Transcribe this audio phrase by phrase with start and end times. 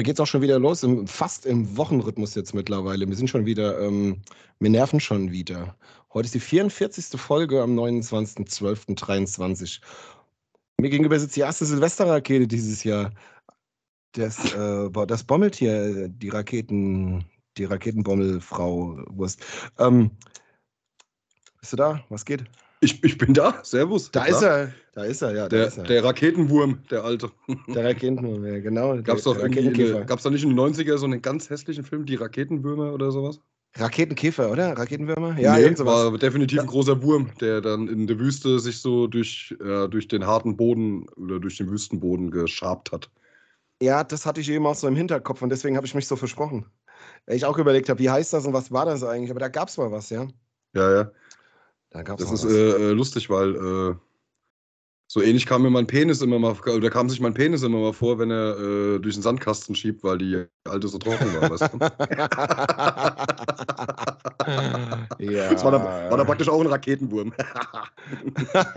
[0.00, 3.06] Da geht es auch schon wieder los, im, fast im Wochenrhythmus jetzt mittlerweile.
[3.06, 4.22] Wir sind schon wieder, ähm,
[4.58, 5.76] wir nerven schon wieder.
[6.14, 7.20] Heute ist die 44.
[7.20, 9.82] Folge am 29.12.23.
[10.80, 13.12] Mir gegenüber sitzt die erste Silvesterrakete dieses Jahr.
[14.12, 17.26] Das, äh, das bommelt hier, die Raketen,
[17.58, 19.44] die Raketenbommelfrau Wurst.
[19.78, 20.12] Ähm,
[21.60, 22.02] bist du da?
[22.08, 22.46] Was geht?
[22.82, 24.10] Ich, ich bin da, Servus.
[24.10, 25.48] Da ist er, da ist er, ja.
[25.48, 25.84] Der, er.
[25.84, 27.30] der Raketenwurm, der alte.
[27.68, 28.96] Der Raketenwurm, ja, genau.
[29.02, 30.04] Gab es doch Raketenkäfer.
[30.04, 33.38] gab's da nicht in den 90er so einen ganz hässlichen Film, die Raketenwürmer oder sowas?
[33.76, 34.76] Raketenkäfer, oder?
[34.76, 35.38] Raketenwürmer?
[35.38, 39.54] Ja, nee, war definitiv ein großer Wurm, der dann in der Wüste sich so durch,
[39.60, 43.10] äh, durch den harten Boden oder durch den Wüstenboden geschabt hat.
[43.82, 46.16] Ja, das hatte ich eben auch so im Hinterkopf und deswegen habe ich mich so
[46.16, 46.66] versprochen.
[47.26, 49.30] Weil ich auch überlegt habe, wie heißt das und was war das eigentlich?
[49.30, 50.26] Aber da gab es mal was, ja.
[50.74, 51.10] Ja, ja.
[51.90, 53.94] Da gab's Das ist äh, äh, lustig, weil äh,
[55.12, 57.92] so ähnlich kam mir mein Penis immer mal, oder kam sich mein Penis immer mal
[57.92, 61.72] vor, wenn er äh, durch den Sandkasten schiebt, weil die alte so trocken war, weißt
[61.72, 61.78] du?
[65.18, 65.50] ja.
[65.50, 67.32] Das war da, war da praktisch auch ein Raketenwurm.
[68.54, 68.70] ja,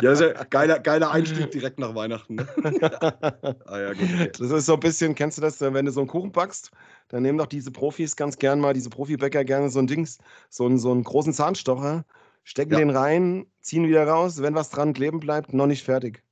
[0.00, 2.36] das ist ja geiler, geiler Einstieg direkt nach Weihnachten.
[2.36, 2.48] Ne?
[3.66, 4.08] ah ja, gut.
[4.14, 4.32] Okay.
[4.38, 6.70] Das ist so ein bisschen, kennst du das, wenn du so einen Kuchen backst,
[7.08, 10.18] dann nehmen doch diese Profis ganz gern mal, diese Profibäcker gerne so ein Dings,
[10.50, 12.04] so einen, so einen großen Zahnstocher,
[12.42, 12.78] stecken Ja.
[12.78, 16.22] den rein, ziehen wieder raus, wenn was dran kleben bleibt, noch nicht fertig.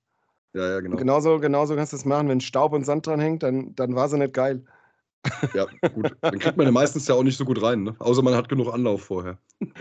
[0.55, 0.97] Ja, ja, genau.
[0.97, 4.09] Genauso, genauso kannst du es machen, wenn Staub und Sand dran hängt, dann, dann war
[4.09, 4.65] sie nicht geil.
[5.55, 6.15] Ja, gut.
[6.21, 7.95] Dann kriegt man den meistens ja auch nicht so gut rein, ne?
[8.01, 9.39] Außer man hat genug Anlauf vorher.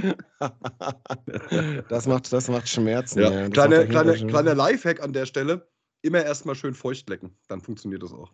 [1.89, 3.19] Das macht, das macht Schmerzen.
[3.22, 4.28] Ja, das kleiner, Schmerzen.
[4.28, 5.67] kleiner Lifehack an der Stelle.
[6.02, 7.36] Immer erstmal schön feucht lecken.
[7.47, 8.31] Dann funktioniert das auch.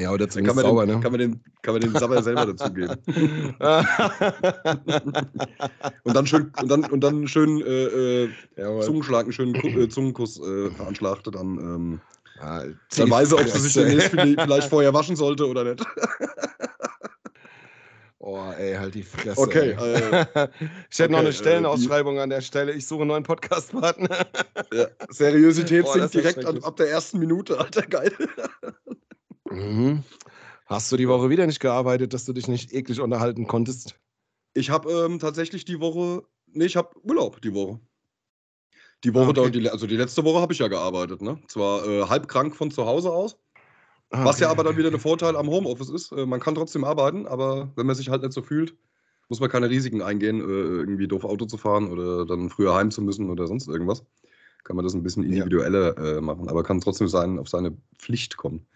[0.00, 1.02] Ja, oder zumindest kann man, sauber, den, ne?
[1.02, 2.96] kann, man den, kann man den Sabber selber dazugeben.
[6.04, 8.82] Und dann schön, und dann, und dann schön äh, äh, Jawohl.
[8.82, 12.00] Zungenschlag, einen schönen äh, Zungenkuss äh, veranschlagte, dann, ähm,
[12.40, 12.64] Ah,
[12.96, 15.84] dann weiß er, ob sie sich demnächst vielleicht vorher waschen sollte oder nicht.
[18.22, 19.40] Oh, ey, halt die Fresse.
[19.40, 20.26] Okay, äh,
[20.90, 22.72] ich hätte noch okay, eine äh, Stellenausschreibung an der Stelle.
[22.72, 24.26] Ich suche einen neuen Podcast-Partner.
[24.74, 28.12] Ja, Seriosität das sinkt direkt an, ab der ersten Minute, Alter, geil.
[29.50, 30.04] Mhm.
[30.66, 33.96] Hast du die Woche wieder nicht gearbeitet, dass du dich nicht eklig unterhalten konntest?
[34.54, 37.80] Ich habe ähm, tatsächlich die Woche, nee, ich habe Urlaub die Woche.
[39.04, 39.50] Die Woche, Ah, okay.
[39.50, 41.40] die, also die letzte Woche habe ich ja gearbeitet, ne?
[41.48, 43.38] Zwar äh, halb krank von zu Hause aus,
[44.10, 46.12] Ah, was ja aber dann wieder der Vorteil am Homeoffice ist.
[46.12, 48.76] Äh, man kann trotzdem arbeiten, aber wenn man sich halt nicht so fühlt,
[49.28, 52.90] muss man keine Risiken eingehen, äh, irgendwie doof Auto zu fahren oder dann früher heim
[52.90, 54.04] zu müssen oder sonst irgendwas.
[54.64, 55.44] Kann man das ein bisschen Ja.
[55.44, 58.66] individueller äh, machen, aber kann trotzdem sein, auf seine Pflicht kommen.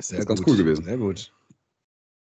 [0.00, 0.84] Sehr ist ganz gut, cool gewesen.
[0.84, 1.32] Sehr gut.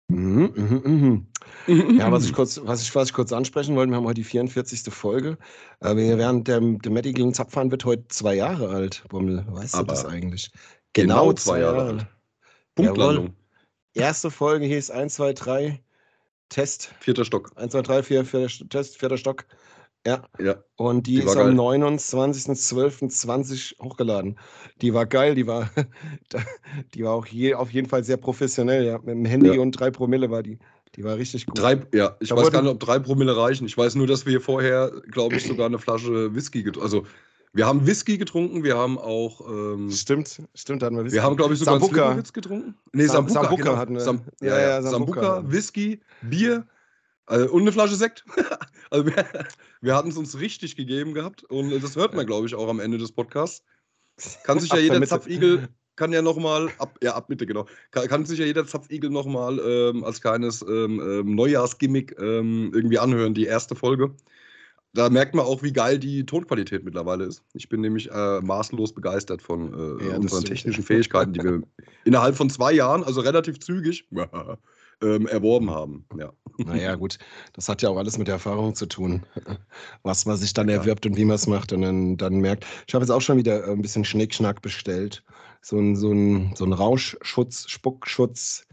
[0.08, 1.26] Mhm, mhm,
[1.66, 1.98] mhm.
[1.98, 4.24] Ja, was ich, kurz, was, ich, was ich kurz ansprechen wollte, wir haben heute die
[4.24, 4.92] 44.
[4.92, 5.38] Folge.
[5.80, 9.44] Äh, während der, der Matti gegen Zapfahren wird heute zwei Jahre alt, Bommel.
[9.48, 10.50] Weißt Aber du das eigentlich?
[10.92, 12.06] genau zwei Jahre alt.
[12.74, 13.36] Punktlandung.
[13.94, 15.80] Erste Folge hieß 1, 2, 3,
[16.48, 16.92] Test.
[17.00, 17.52] Vierter Stock.
[17.56, 19.46] 1, 2, 3, 4, 4 Test, vierter Stock.
[20.06, 20.22] Ja.
[20.38, 20.56] Ja.
[20.76, 21.80] Und die, Die ist am geil.
[21.88, 24.38] 29.12.20 hochgeladen.
[24.80, 25.70] Die war geil, die war,
[26.94, 28.98] die war auch je, auf jeden Fall sehr professionell, ja.
[28.98, 29.60] Mit dem Handy Ja.
[29.60, 30.58] und drei Promille war die.
[30.96, 31.58] Die war richtig gut.
[31.58, 33.64] Drei, ja, ich Da weiß gar nicht, ob drei Promille reichen.
[33.66, 37.06] Ich weiß nur, dass wir vorher, glaube ich, sogar eine Flasche Whisky getrunken Also,
[37.52, 39.40] wir haben Whisky getrunken, wir haben auch.
[39.48, 41.16] Ähm, Stimmt, stimmt, hatten wir Whisky.
[41.16, 42.14] wir haben, glaube ich, sogar Sambuca.
[42.32, 42.74] Getrunken.
[42.92, 43.32] Nee, Sam- Sambuca.
[43.42, 43.76] Sambuca genau.
[43.76, 44.00] hatten wir.
[44.00, 45.20] Sam, Ja, ja, ja, Sambuca.
[45.22, 46.66] Sambuca, Whisky, Bier
[47.28, 48.24] äh, und eine Flasche Sekt.
[48.90, 49.14] also, wir,
[49.80, 51.44] wir hatten es uns richtig gegeben gehabt.
[51.44, 53.64] Und das hört man, glaube ich, auch am Ende des Podcasts.
[54.44, 55.02] Kann sich ja jeder.
[55.06, 59.10] Zapfigel, kann ja nochmal, ab, ja, ab Mitte, genau, kann, kann sich ja jeder Zapfigel
[59.10, 64.14] nochmal ähm, als kleines ähm, ähm, Neujahrsgimmick ähm, irgendwie anhören, die erste Folge.
[64.92, 67.44] Da merkt man auch, wie geil die Tonqualität mittlerweile ist.
[67.52, 71.62] Ich bin nämlich äh, maßlos begeistert von äh, Ja, unseren technischen Fähigkeiten, die wir
[72.04, 74.08] innerhalb von zwei Jahren, also relativ zügig,
[75.02, 76.06] ähm, erworben haben.
[76.18, 76.32] Ja.
[76.58, 77.18] Naja, gut,
[77.54, 79.24] das hat ja auch alles mit der Erfahrung zu tun,
[80.02, 80.76] was man sich dann Ja.
[80.76, 82.66] erwirbt und wie man es macht und dann, dann merkt.
[82.86, 85.22] Ich habe jetzt auch schon wieder äh, ein bisschen Schnickschnack bestellt.
[85.62, 88.66] So ein, so ein, so ein Rauschschutz, Spuckschutz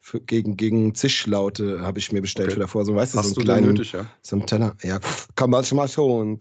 [0.00, 2.54] für, gegen, gegen Zischlaute habe ich mir bestellt Okay.
[2.54, 2.84] für davor.
[2.84, 4.06] So, weißt du, Hast so du einen den kleinen, nötig, ja?
[4.22, 4.76] so einen Teller.
[4.82, 5.00] Ja,
[5.34, 6.40] kann manchmal schon.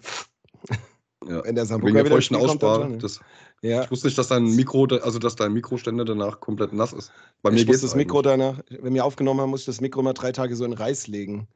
[1.27, 1.43] ja.
[1.43, 2.81] Wenn der Sambuca Wegen der feuchten Aussprache.
[2.81, 3.19] schon, Das,
[3.63, 7.13] Ja, Ich wusste nicht, dass dein Mikro, also dass dein Mikroständer danach komplett nass ist.
[7.41, 10.01] Bei mir ich muss das Mikro danach, wenn wir aufgenommen haben, muss ich das Mikro
[10.01, 11.47] mal drei Tage so in Reis legen.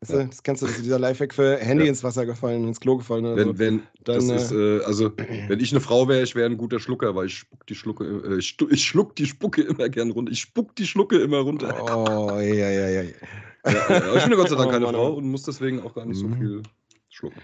[0.00, 0.18] Weißt Ja.
[0.22, 1.90] du, das kennst du, das dieser Lifehack für Handy Ja.
[1.90, 3.58] ins Wasser gefallen, ins Klo gefallen oder Wenn, so.
[3.58, 5.10] wenn, Dann, das ist, äh, also,
[5.48, 8.04] wenn ich eine Frau wäre, ich wäre ein guter Schlucker, weil ich spuck die Schlucke,
[8.04, 10.30] äh, ich, ich schluck die Spucke immer gern runter.
[10.30, 11.74] Ich spuck die Schlucke immer runter.
[11.92, 13.02] Oh, ja, ja, ja.
[13.02, 13.02] ja.
[13.02, 15.16] Ich bin ja Gott sei Dank Oh, keine Mann, Frau oh.
[15.16, 16.36] und muss deswegen auch gar nicht so Mhm.
[16.38, 16.62] viel
[17.08, 17.40] schlucken.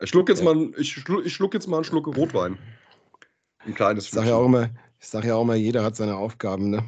[0.00, 2.58] Ich schluck jetzt, mal, ich schluck, ich schluck jetzt mal einen Schluck Rotwein.
[3.66, 4.70] Ein kleines Ich sag ja auch immer,
[5.00, 6.84] Ich sage ja auch mal, jeder hat seine Aufgaben, ne?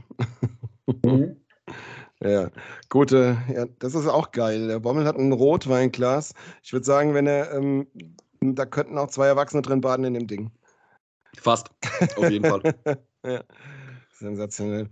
[1.04, 1.36] Mhm.
[2.22, 2.50] ja,
[2.88, 4.68] gute, ja, das ist auch geil.
[4.68, 6.34] Der Bommel hat ein Rotweinglas.
[6.62, 7.88] Ich würde sagen, wenn er, ähm,
[8.40, 10.52] da könnten auch zwei Erwachsene drin baden in dem Ding.
[11.36, 11.70] Fast,
[12.16, 12.62] auf jeden Fall.
[13.24, 13.42] ja.
[14.14, 14.88] Sensationell.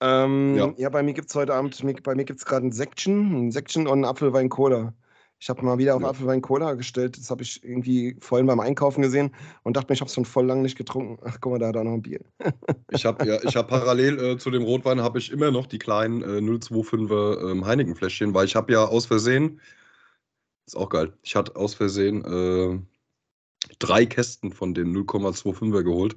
[0.00, 0.72] Ähm, ja.
[0.76, 0.88] ja.
[0.88, 3.86] bei mir gibt es heute Abend, bei mir gibt es gerade ein Section, ein Section
[3.86, 4.94] und ein Apfelwein Cola.
[5.38, 6.08] Ich habe mal wieder auf ja.
[6.08, 7.18] Apfelwein Cola gestellt.
[7.18, 9.34] Das habe ich irgendwie vorhin beim Einkaufen gesehen
[9.64, 11.18] und dachte mir, ich habe es schon voll lang nicht getrunken.
[11.24, 12.20] Ach, guck mal, da hat er noch ein Bier.
[12.90, 16.22] ich habe ja, hab parallel äh, zu dem Rotwein habe ich immer noch die kleinen
[16.22, 19.60] äh, 025er ähm, Heineken-Fläschchen, weil ich habe ja aus Versehen,
[20.66, 22.80] ist auch geil, ich hatte aus Versehen äh,
[23.78, 26.16] drei Kästen von den 0,25er geholt.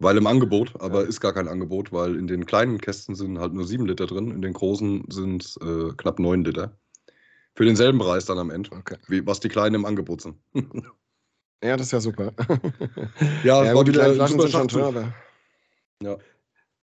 [0.00, 1.08] Weil im Angebot, aber ja.
[1.08, 4.30] ist gar kein Angebot, weil in den kleinen Kästen sind halt nur 7 Liter drin,
[4.30, 6.78] in den großen sind äh, knapp 9 Liter.
[7.58, 8.98] Für denselben Preis dann am Ende, okay.
[9.08, 10.36] wie, was die kleinen im Angebot sind.
[11.60, 12.32] ja, das ist ja super.
[13.42, 15.12] ja, ja gut, die kleinen Flaschen sind schon teuer.
[16.00, 16.16] Ja.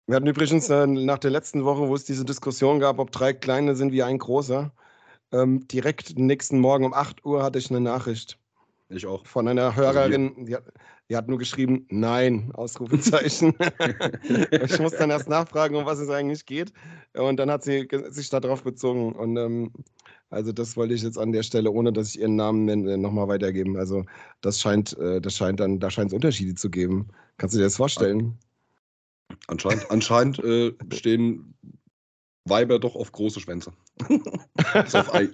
[0.05, 3.31] Wir hatten übrigens äh, nach der letzten Woche, wo es diese Diskussion gab, ob drei
[3.31, 4.73] kleine sind wie ein großer,
[5.31, 8.37] ähm, direkt nächsten Morgen um 8 Uhr hatte ich eine Nachricht.
[8.89, 9.25] Ich auch.
[9.25, 10.65] Von einer also Hörerin, die hat,
[11.09, 13.53] die hat nur geschrieben, nein, Ausrufezeichen.
[14.51, 16.73] ich muss dann erst nachfragen, um was es eigentlich geht.
[17.13, 19.13] Und dann hat sie sich darauf bezogen.
[19.13, 19.71] Und ähm,
[20.29, 23.27] also das wollte ich jetzt an der Stelle, ohne dass ich ihren Namen nenne, nochmal
[23.27, 23.77] weitergeben.
[23.77, 24.05] Also
[24.41, 27.07] das scheint, äh, das scheint dann, da scheint es Unterschiede zu geben.
[27.37, 28.37] Kannst du dir das vorstellen?
[29.47, 31.55] Anscheinend, anscheinend äh, stehen
[32.47, 33.73] Weiber doch auf große Schwänze.
[34.73, 35.31] also, auf ein,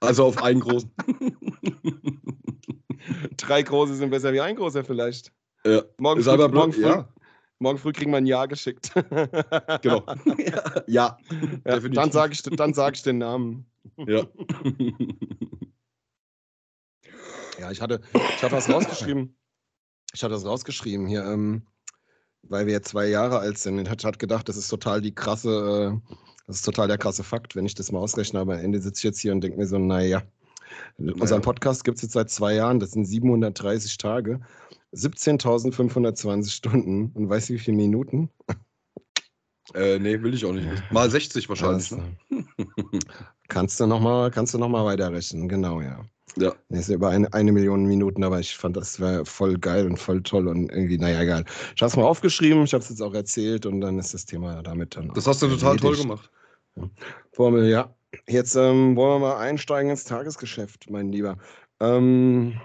[0.00, 0.90] also auf einen großen.
[3.36, 5.32] Drei große sind besser wie ein großer vielleicht.
[5.64, 5.82] Ja.
[5.98, 7.08] Morgen, früh, morgen, früh, ja.
[7.58, 8.92] Morgen früh kriegen wir ein Ja geschickt.
[9.82, 10.04] genau.
[10.86, 11.18] ja.
[11.66, 13.66] ja dann sage ich, sag ich den Namen.
[13.98, 14.24] Ja.
[17.58, 19.36] ja, ich hatte, ich hatte was rausgeschrieben.
[20.12, 21.66] Ich hatte das rausgeschrieben hier, ähm,
[22.42, 23.78] weil wir jetzt zwei Jahre alt sind.
[23.78, 26.14] Ich hatte gedacht, das ist total die krasse, äh,
[26.46, 28.40] das ist total der krasse Fakt, wenn ich das mal ausrechne.
[28.40, 30.22] Aber am Ende sitze ich jetzt hier und denke mir so, naja,
[30.98, 34.40] Unseren Podcast gibt es jetzt seit zwei Jahren, das sind 730 Tage,
[34.96, 37.10] 17.520 Stunden.
[37.14, 38.30] Und weißt du, wie viele Minuten?
[39.74, 40.68] Äh, nee, will ich auch nicht.
[40.90, 41.92] Mal 60 wahrscheinlich.
[41.92, 42.02] Also,
[43.48, 46.04] kannst du nochmal noch, weiterrechnen, genau, ja.
[46.36, 46.54] Ja.
[46.68, 49.96] Das ist über eine, eine Million Minuten, aber ich fand, das wäre voll geil und
[49.96, 51.44] voll toll und irgendwie, naja, egal.
[51.74, 54.26] Ich habe es mal aufgeschrieben, ich habe es jetzt auch erzählt und dann ist das
[54.26, 55.12] Thema damit dann.
[55.14, 55.82] Das hast du total erledigt.
[55.82, 56.30] toll gemacht.
[57.32, 57.94] Formel, ja.
[58.28, 61.38] Jetzt ähm, wollen wir mal einsteigen ins Tagesgeschäft, mein Lieber.
[61.80, 62.60] Ähm,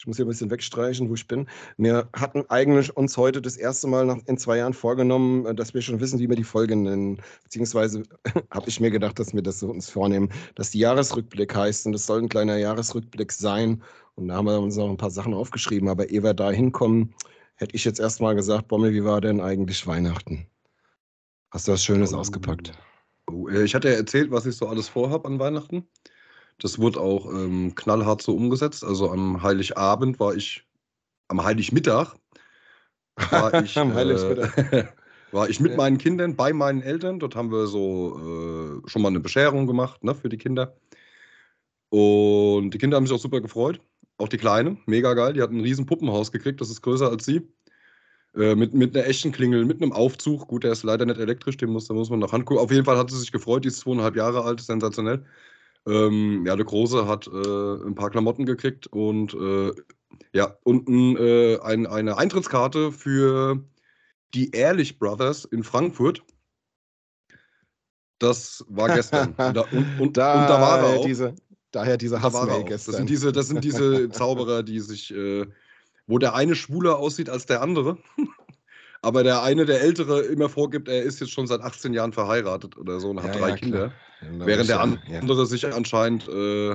[0.00, 1.46] ich muss hier ein bisschen wegstreichen, wo ich bin.
[1.76, 5.74] Wir hatten eigentlich uns heute das erste Mal nach, in zwei Jahren vorgenommen, äh, dass
[5.74, 7.20] wir schon wissen, wie wir die Folge nennen.
[7.42, 8.04] Beziehungsweise
[8.50, 11.84] habe ich mir gedacht, dass wir das uns vornehmen, dass die Jahresrückblick heißt.
[11.84, 13.82] Und es soll ein kleiner Jahresrückblick sein.
[14.14, 15.90] Und da haben wir uns auch ein paar Sachen aufgeschrieben.
[15.90, 17.14] Aber ehe wir da hinkommen,
[17.56, 20.46] hätte ich jetzt erstmal gesagt, Bommel, wie war denn eigentlich Weihnachten?
[21.50, 22.16] Hast du was Schönes oh.
[22.16, 22.72] ausgepackt?
[23.50, 25.86] Äh, ich hatte ja erzählt, was ich so alles vorhabe an Weihnachten.
[26.62, 28.84] Das wurde auch ähm, knallhart so umgesetzt.
[28.84, 30.64] Also am Heiligabend war ich,
[31.28, 32.14] am Heiligmittag
[33.30, 34.72] war ich, am Heiligmittag.
[34.72, 34.84] Äh,
[35.32, 35.76] war ich mit ja.
[35.76, 37.18] meinen Kindern bei meinen Eltern.
[37.18, 40.76] Dort haben wir so äh, schon mal eine Bescherung gemacht ne, für die Kinder.
[41.88, 43.80] Und die Kinder haben sich auch super gefreut.
[44.18, 45.32] Auch die Kleine, mega geil.
[45.32, 47.48] Die hat ein riesen Puppenhaus gekriegt, das ist größer als sie.
[48.36, 50.46] Äh, mit, mit einer echten Klingel, mit einem Aufzug.
[50.46, 52.60] Gut, der ist leider nicht elektrisch, den muss, da muss man noch angucken.
[52.60, 55.24] Auf jeden Fall hat sie sich gefreut, die ist zweieinhalb Jahre alt, sensationell.
[55.86, 59.72] Ähm, ja, der Große hat äh, ein paar Klamotten gekriegt und äh,
[60.32, 63.64] ja, unten äh, ein, eine Eintrittskarte für
[64.34, 66.22] die Ehrlich Brothers in Frankfurt.
[68.18, 69.34] Das war gestern.
[69.38, 71.06] und, da, und, und, da, und da war er auch.
[71.06, 71.34] Diese,
[71.70, 72.92] daher diese Hassmail gestern.
[72.92, 75.46] Das sind diese, das sind diese Zauberer, die sich äh,
[76.10, 77.96] wo der eine schwuler aussieht als der andere.
[79.02, 82.76] Aber der eine, der Ältere, immer vorgibt, er ist jetzt schon seit 18 Jahren verheiratet
[82.76, 83.92] oder so und hat ja, drei ja, Kinder.
[84.20, 86.72] Ja, während der andere sich anscheinend, äh,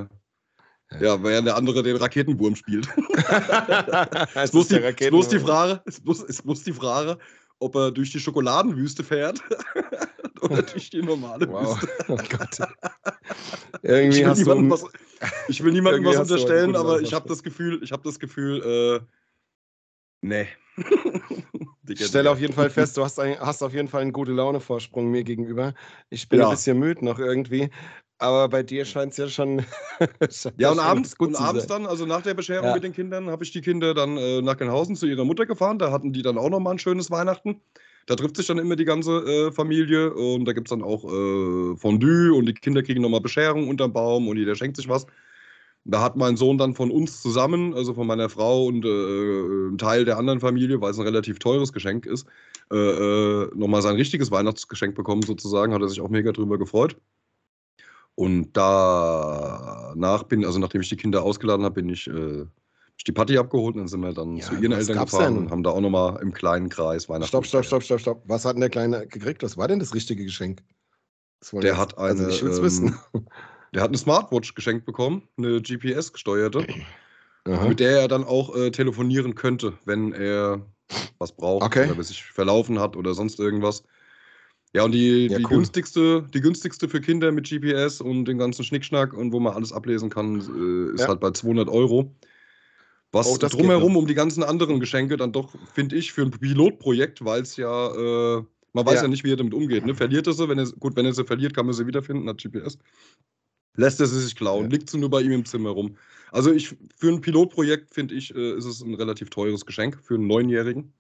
[1.00, 1.24] ja.
[1.24, 2.88] während der andere den Raketenwurm spielt.
[4.36, 7.20] es, muss die, muss die, Frage, es, muss, es muss die Frage,
[7.60, 9.40] ob er durch die Schokoladenwüste fährt
[10.42, 11.80] oder durch die normale wow.
[11.80, 11.90] Wüste.
[12.08, 12.60] Oh Gott.
[13.84, 14.84] Irgendwie ich, will niemandem was,
[15.48, 19.06] ich will niemandem was unterstellen, aber ich habe das Gefühl, ich habe das Gefühl, äh,
[20.26, 20.48] Nee.
[21.88, 24.32] Ich stelle auf jeden Fall fest, du hast, ein, hast auf jeden Fall einen gute
[24.32, 25.74] Laune-Vorsprung mir gegenüber.
[26.10, 26.48] Ich bin ja.
[26.48, 27.70] ein bisschen müde noch irgendwie.
[28.18, 29.66] Aber bei dir scheint es ja schon.
[30.58, 32.74] ja, und abends, gut und abends dann, also nach der Bescherung ja.
[32.74, 35.80] mit den Kindern, habe ich die Kinder dann äh, nach Genhausen zu ihrer Mutter gefahren.
[35.80, 37.62] Da hatten die dann auch nochmal ein schönes Weihnachten.
[38.08, 41.04] Da trifft sich dann immer die ganze äh, Familie und da gibt es dann auch
[41.06, 45.08] äh, Fondue und die Kinder kriegen nochmal Bescherung unterm Baum und jeder schenkt sich was.
[45.88, 49.78] Da hat mein Sohn dann von uns zusammen, also von meiner Frau und äh, ein
[49.78, 52.28] Teil der anderen Familie, weil es ein relativ teures Geschenk ist,
[52.72, 55.74] äh, äh, nochmal sein richtiges Weihnachtsgeschenk bekommen, sozusagen.
[55.76, 56.98] Hat er sich auch mega drüber gefreut.
[58.16, 62.46] Und danach bin, also nachdem ich die Kinder ausgeladen habe, bin ich äh,
[63.06, 65.44] die Party abgeholt und dann sind wir dann Ja, zu ihren Eltern gefahren denn?
[65.44, 67.28] und haben da auch nochmal im kleinen Kreis Weihnachten.
[67.28, 68.24] Stopp, stopp, stopp, stopp, stopp.
[68.26, 69.44] Was hat denn der Kleine gekriegt?
[69.44, 70.64] Was war denn das richtige Geschenk?
[71.42, 72.96] Das Der wir hat jetzt- also eine, ich will's ähm, wissen.
[73.76, 76.66] Der hat eine Smartwatch geschenkt bekommen, eine GPS-gesteuerte,
[77.46, 80.66] mit der er dann auch äh, telefonieren könnte, wenn er
[81.20, 81.92] was braucht Okay.
[81.92, 83.84] oder sich verlaufen hat oder sonst irgendwas.
[84.74, 85.58] Ja, und die, Ja, die, cool.
[85.58, 89.72] günstigste, die günstigste für Kinder mit GPS und den ganzen Schnickschnack und wo man alles
[89.74, 91.08] ablesen kann, äh, ist Ja.
[91.10, 92.16] halt bei 200 Euro.
[93.12, 97.24] Was Oh, drumherum um die ganzen anderen Geschenke dann doch, finde ich, für ein Pilotprojekt,
[97.24, 99.02] weil es ja, äh, man weiß Ja.
[99.04, 99.08] ja.
[99.08, 99.86] nicht, wie er damit umgeht.
[99.86, 99.96] Ne?
[99.96, 102.42] Verliert er sie, wenn er, gut, wenn er sie verliert, kann man sie wiederfinden, hat
[102.42, 102.78] GPS.
[103.76, 104.72] Lässt er sie sich klauen, Ja.
[104.72, 105.98] liegt sie nur bei ihm im Zimmer rum.
[106.32, 110.16] Also ich, für ein Pilotprojekt, finde ich, äh, ist es ein relativ teures Geschenk für
[110.16, 110.94] einen Neunjährigen.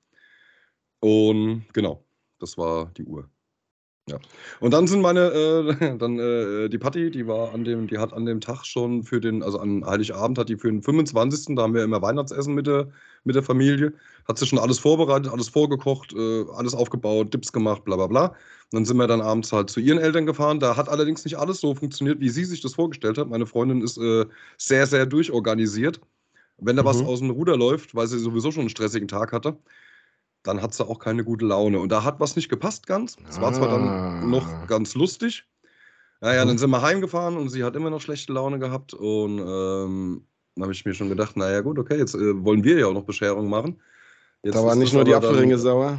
[1.00, 2.06] Und genau,
[2.40, 3.30] das war die Uhr.
[4.08, 4.20] Ja.
[4.60, 8.14] Und dann sind meine, äh, dann äh, die Patti, die war an dem, die hat
[8.14, 11.56] an dem Tag schon für den, also an Heiligabend hat die für den 25.
[11.56, 12.90] Da haben wir immer Weihnachtsessen mit der,
[13.24, 13.94] mit der Familie.
[14.28, 18.26] Hat sie schon alles vorbereitet, alles vorgekocht, äh, alles aufgebaut, Dips gemacht, bla bla bla.
[18.28, 18.36] Und
[18.74, 20.60] dann sind wir dann abends halt zu ihren Eltern gefahren.
[20.60, 23.30] Da hat allerdings nicht alles so funktioniert, wie sie sich das vorgestellt hat.
[23.30, 24.26] Meine Freundin ist äh,
[24.58, 26.00] sehr, sehr durchorganisiert.
[26.58, 27.06] Wenn da was Mhm.
[27.06, 29.58] aus dem Ruder läuft, weil sie sowieso schon einen stressigen Tag hatte,
[30.46, 31.80] dann hat sie auch keine gute Laune.
[31.80, 33.18] Und da hat was nicht gepasst ganz.
[33.30, 33.72] Es war zwar Ah.
[34.22, 35.44] dann noch ganz lustig.
[36.22, 36.48] Naja, Mhm.
[36.50, 38.94] dann sind wir heimgefahren und sie hat immer noch schlechte Laune gehabt.
[38.94, 40.26] Und ähm,
[40.56, 42.94] dann habe ich mir schon gedacht, naja gut, okay, jetzt äh, wollen wir ja auch
[42.94, 43.82] noch Bescherung machen.
[44.44, 45.98] Jetzt Da waren nicht nur die aber dann- Apfelringe sauer.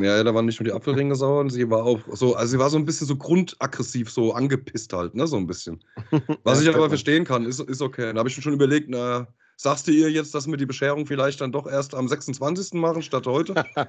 [0.00, 2.58] Ja, da waren nicht nur die Apfelringe sauer und sie war auch so, also sie
[2.58, 5.82] war so ein bisschen so grundaggressiv, so angepisst halt, ne, so ein bisschen.
[6.44, 8.12] Was ich aber verstehen kann, ist, ist okay.
[8.12, 11.06] Da habe ich mir schon überlegt, na, sagst du ihr jetzt, dass wir die Bescherung
[11.06, 12.74] vielleicht dann doch erst am 26.
[12.74, 13.54] machen statt heute?
[13.74, 13.88] Dann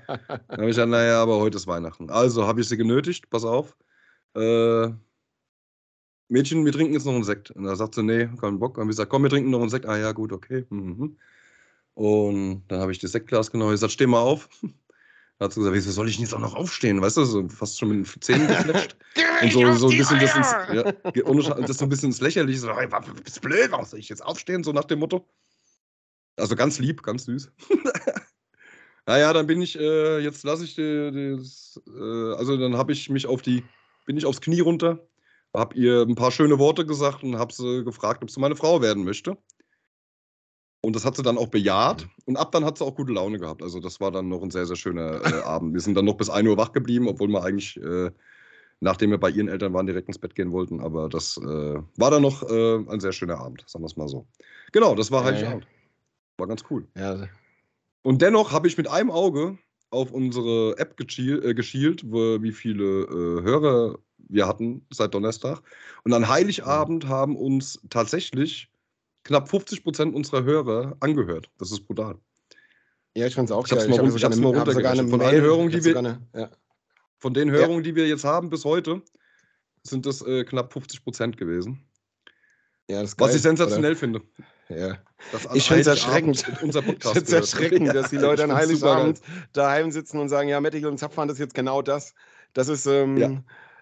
[0.50, 2.10] habe ich gesagt, naja, aber heute ist Weihnachten.
[2.10, 3.78] Also habe ich sie genötigt, pass auf.
[4.36, 4.90] Äh,
[6.30, 7.52] Mädchen, wir trinken jetzt noch einen Sekt.
[7.52, 8.78] Und da sagt sie, nee, keinen Bock.
[8.78, 9.86] Und ich gesagt, komm, wir trinken noch einen Sekt.
[9.86, 10.66] Ah ja, gut, okay.
[10.70, 11.18] Mhm.
[11.94, 13.72] Und dann habe ich das Sektglas genommen.
[13.72, 14.50] Ich gesagt, steh mal auf.
[14.62, 17.02] Dann hat sie gesagt, wieso soll ich denn jetzt auch noch aufstehen?
[17.02, 18.98] Weißt du, so fast schon mit den Zähnen gefletscht.
[19.42, 20.84] Und so, so ein bisschen das ins, ja,
[21.62, 22.60] das so ein bisschen ins Lächerliche.
[22.60, 22.88] So, hey,
[23.24, 24.64] bist blöd, warum soll ich jetzt aufstehen?
[24.64, 25.28] So nach dem Motto.
[26.38, 27.52] Also ganz lieb, ganz süß.
[29.06, 33.26] naja, dann bin ich, äh, jetzt lasse ich das, äh, also dann habe ich mich
[33.26, 33.64] auf die,
[34.06, 35.00] bin ich aufs Knie runter,
[35.54, 38.82] habe ihr ein paar schöne Worte gesagt und habe sie gefragt, ob sie meine Frau
[38.82, 39.38] werden möchte.
[40.82, 42.08] Und das hat sie dann auch bejaht.
[42.26, 43.64] Und ab dann hat sie auch gute Laune gehabt.
[43.64, 45.74] Also das war dann noch ein sehr, sehr schöner äh, Abend.
[45.74, 48.12] Wir sind dann noch bis 1 Uhr wach geblieben, obwohl wir eigentlich, äh,
[48.80, 50.80] nachdem wir bei ihren Eltern waren, direkt ins Bett gehen wollten.
[50.80, 54.08] Aber das äh, war dann noch äh, ein sehr schöner Abend, sagen wir es mal
[54.08, 54.28] so.
[54.72, 55.68] Genau, das war Ja, Heiligabend.
[56.38, 56.88] War ganz cool.
[56.96, 57.28] Ja,
[58.04, 59.58] Und dennoch habe ich mit einem Auge
[59.90, 63.98] auf unsere App geschielt, äh, geschielt wie viele äh, Hörer
[64.30, 65.62] wir hatten seit Donnerstag.
[66.04, 68.70] Und an Heiligabend haben uns tatsächlich
[69.24, 71.50] knapp 50 Prozent unserer Hörer angehört.
[71.58, 72.16] Das ist brutal.
[73.16, 73.88] ja ich fand's auch Ich geil.
[73.88, 75.10] mal ich hab's mal eine- hab sogar eine runtergerechnet.
[75.10, 76.50] Von Mail- Hörungen, die wir- sogar eine- ja.
[77.20, 79.02] Von den Hörungen, die wir jetzt haben bis heute,
[79.84, 81.84] sind das äh, knapp 50 Prozent gewesen.
[82.90, 84.20] Ja, das ist Was geil, ich sensationell finde.
[84.70, 84.78] oder?
[84.80, 84.98] Ja.
[85.32, 86.64] dass an Ich find's Heiligabend erschreckend.
[86.64, 88.58] Unser Ich Podcast finde es erschreckend, dass die Ja, Leute ich an.
[88.58, 89.22] Heiligabend
[89.54, 92.14] daheim sitzen und sagen, ja, Mettig und Zapfhahn, das ist jetzt genau das.
[92.54, 93.32] Das ist, ähm, Ja.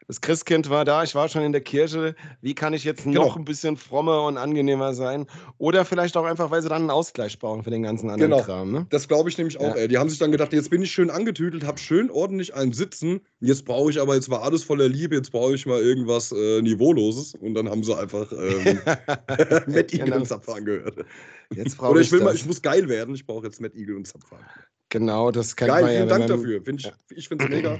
[0.07, 2.15] Das Christkind war da, ich war schon in der Kirche.
[2.41, 3.35] Wie kann ich jetzt noch Genau.
[3.35, 5.25] ein bisschen frommer und angenehmer sein?
[5.57, 8.43] Oder vielleicht auch einfach, weil sie dann einen Ausgleich brauchen für den ganzen anderen Genau.
[8.43, 8.71] Kram.
[8.71, 8.85] Ne?
[8.89, 9.63] Das glaube ich nämlich auch.
[9.63, 9.75] Ja.
[9.75, 9.87] Ey.
[9.87, 13.21] Die haben sich dann gedacht, jetzt bin ich schön angetütelt, habe schön ordentlich einen Sitzen.
[13.39, 16.61] Jetzt brauche ich aber, jetzt war alles voller Liebe, jetzt brauche ich mal irgendwas äh,
[16.61, 17.33] Niveauloses.
[17.35, 18.79] Und dann haben sie einfach ähm,
[19.67, 20.17] Matt Eagle Genau.
[20.17, 21.05] und Zapfhahn gehört.
[21.53, 22.41] Jetzt Oder ich, will mal, das.
[22.41, 24.39] ich muss geil werden, ich brauche jetzt Matt Eagle und Zapfhahn.
[24.89, 25.97] Genau, das kann Geil, man ja.
[25.97, 26.61] vielen Dank man- dafür.
[26.61, 26.93] Find ich Ja.
[27.09, 27.79] ich finde es mega.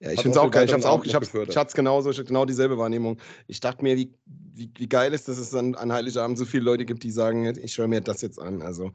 [0.00, 0.64] Ja, ich finde es auch geil.
[0.64, 1.50] Ich weiteren hab's auch, ich gefördert.
[1.50, 3.18] ich hatte genauso, genau dieselbe Wahrnehmung.
[3.46, 6.64] Ich dachte mir, wie, wie, wie geil ist, dass es dann an Heiligabend so viele
[6.64, 8.62] Leute gibt, die sagen, ich höre mir das jetzt an.
[8.62, 8.92] Also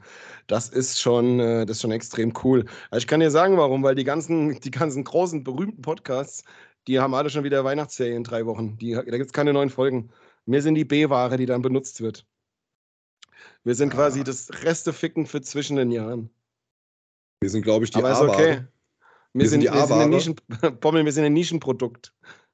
[0.48, 2.64] das ist schon, äh, das ist schon extrem cool.
[2.90, 6.42] Also ich kann dir sagen, warum, weil die ganzen, die ganzen großen, berühmten Podcasts,
[6.88, 8.76] die haben alle schon wieder Weihnachtsferien in drei Wochen.
[8.78, 10.10] Die, da gibt es keine neuen Folgen.
[10.44, 12.26] Wir sind die B-Ware, die dann benutzt wird.
[13.62, 13.96] Wir sind Ah.
[13.96, 16.30] quasi das Resteficken für zwischen den Jahren.
[17.40, 18.30] Wir sind, glaube ich, die Aber ist A-Ware.
[18.32, 18.64] okay.
[19.36, 20.08] Wir, Wir sind sind, die A-Ware.
[20.08, 20.34] Nischen,
[20.80, 22.12] Bommel, wir sind ein Nischenprodukt.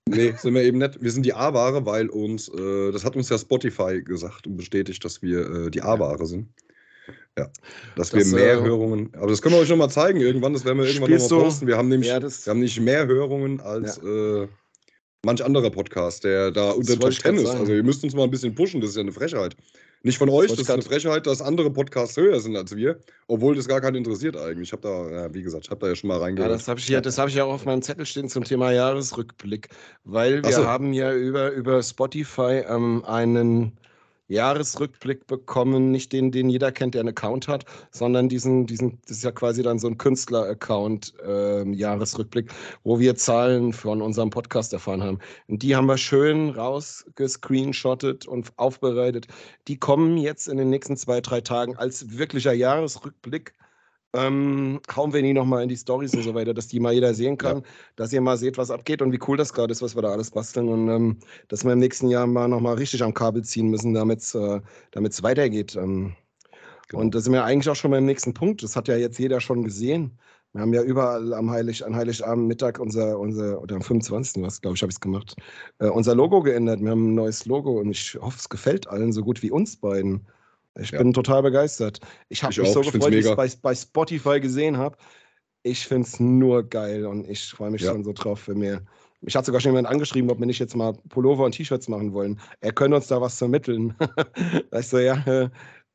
[0.08, 1.00] Nee, sind wir eben nicht.
[1.00, 5.04] Wir sind die A-Ware, weil uns, äh, das hat uns ja Spotify gesagt und bestätigt,
[5.04, 6.48] dass wir äh, die A-Ware sind.
[7.38, 7.48] Ja.
[7.96, 9.10] Dass Das, wir mehr äh, Hörungen.
[9.16, 10.52] Aber das können wir euch noch mal zeigen irgendwann.
[10.52, 11.66] Das werden wir irgendwann noch Spielst mal du- posten.
[11.68, 14.48] Wir haben nämlich, Ja, das, wir haben nicht mehr Hörungen als äh,
[15.24, 17.46] manch anderer Podcast, der da unter Top 10 ist.
[17.46, 19.56] Also ihr müsst uns mal ein bisschen pushen, das ist ja eine Frechheit.
[20.04, 23.54] Nicht von euch, das ist eine Frechheit, dass andere Podcasts höher sind als wir, obwohl
[23.54, 24.68] das gar keinen interessiert eigentlich.
[24.68, 26.50] Ich habe da, ja, wie gesagt, ich habe da ja schon mal reingehört.
[26.50, 28.72] Ja, das habe ich, ja, hab ich ja auch auf meinem Zettel stehen zum Thema
[28.72, 29.68] Jahresrückblick,
[30.04, 30.66] weil wir so.
[30.66, 33.78] haben ja über, über Spotify ähm, einen
[34.32, 39.18] Jahresrückblick bekommen, nicht den, den jeder kennt, der einen Account hat, sondern diesen, diesen, das
[39.18, 42.50] ist ja quasi dann so ein Künstler-Account, äh, Jahresrückblick,
[42.82, 45.18] wo wir Zahlen von unserem Podcast erfahren haben.
[45.48, 49.26] Und die haben wir schön rausgescreenshottet und aufbereitet.
[49.68, 53.52] Die kommen jetzt in den nächsten zwei, drei Tagen als wirklicher Jahresrückblick
[54.14, 57.14] ähm, hauen wir die nochmal in die Stories und so weiter, dass die mal jeder
[57.14, 57.62] sehen kann, ja.
[57.96, 60.10] dass ihr mal seht, was abgeht und wie cool das gerade ist, was wir da
[60.10, 63.68] alles basteln und ähm, dass wir im nächsten Jahr mal nochmal richtig am Kabel ziehen
[63.68, 64.60] müssen, damit es äh,
[65.22, 65.76] weitergeht.
[65.76, 66.14] Ähm,
[66.88, 67.02] genau.
[67.02, 68.62] Und da sind wir eigentlich auch schon beim nächsten Punkt.
[68.62, 70.18] Das hat ja jetzt jeder schon gesehen.
[70.52, 74.42] Wir haben ja überall am Heilig, an Heiligabend Mittag unser, unser oder am 25.
[74.42, 75.34] was, glaube ich, habe ich es gemacht,
[75.78, 76.82] äh, unser Logo geändert.
[76.82, 79.76] Wir haben ein neues Logo und ich hoffe, es gefällt allen so gut wie uns
[79.76, 80.26] beiden.
[80.78, 80.98] Ich ja.
[80.98, 82.00] bin total begeistert.
[82.28, 82.72] Ich habe mich auch.
[82.72, 84.96] so gefreut, wie ich es bei, bei Spotify gesehen habe.
[85.62, 87.92] Ich finde es nur geil und ich freue mich ja.
[87.92, 88.82] schon so drauf für mir.
[89.20, 92.12] Mich hat sogar schon jemand angeschrieben, ob wir nicht jetzt mal Pullover und T-Shirts machen
[92.12, 92.40] wollen.
[92.60, 93.94] Er könnte uns da was vermitteln.
[94.72, 95.50] ich so, ja,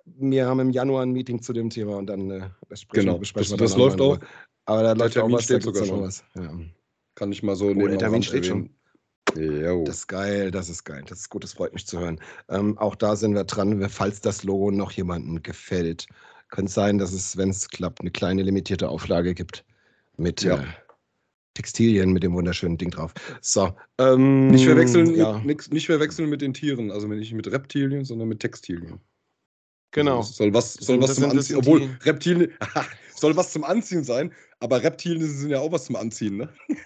[0.05, 3.19] wir haben im Januar ein Meeting zu dem Thema und dann äh, besprechen, genau.
[3.19, 4.19] besprechen das, wir das läuft auch.
[4.65, 6.01] Aber da läuft auch was, steht sogar schon.
[6.01, 6.23] Was.
[6.35, 6.51] Ja.
[7.15, 7.89] Kann ich mal so oh, nehmen.
[7.89, 8.69] Der Termin steht schon.
[9.35, 9.83] Jo.
[9.83, 11.03] Das ist geil, das ist geil.
[11.07, 12.19] Das ist gut, das freut mich zu hören.
[12.49, 16.07] Ähm, auch da sind wir dran, falls das Logo noch jemandem gefällt.
[16.49, 19.65] Könnte sein, dass es, wenn es klappt, eine kleine limitierte Auflage gibt
[20.15, 20.61] mit ja.
[20.61, 20.65] äh,
[21.55, 23.13] Textilien mit dem wunderschönen Ding drauf.
[23.41, 23.73] So.
[23.97, 25.39] Ähm, nicht, verwechseln ja.
[25.39, 28.99] mit, nicht verwechseln mit den Tieren, also nicht mit Reptilien, sondern mit Textilien.
[29.91, 30.17] Genau.
[30.17, 32.51] Also soll was, soll was zum Anziehen, obwohl Reptilien,
[33.15, 36.49] soll was zum Anziehen sein, aber Reptilien sind ja auch was zum Anziehen, ne?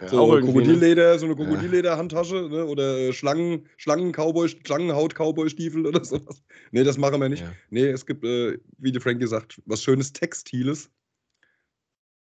[0.00, 0.40] Ja, so ne?
[0.40, 2.66] Krokodilleder, so eine Krokodilleder-Handtasche ne?
[2.66, 6.42] oder äh, Schlangen, Schlangen Cowboy, Schlangenhaut-Cowboy-Stiefel oder sowas.
[6.72, 7.42] Nee, das machen wir nicht.
[7.42, 7.52] Ja.
[7.70, 10.90] Nee, es gibt, äh, wie der Frank gesagt, was schönes Textiles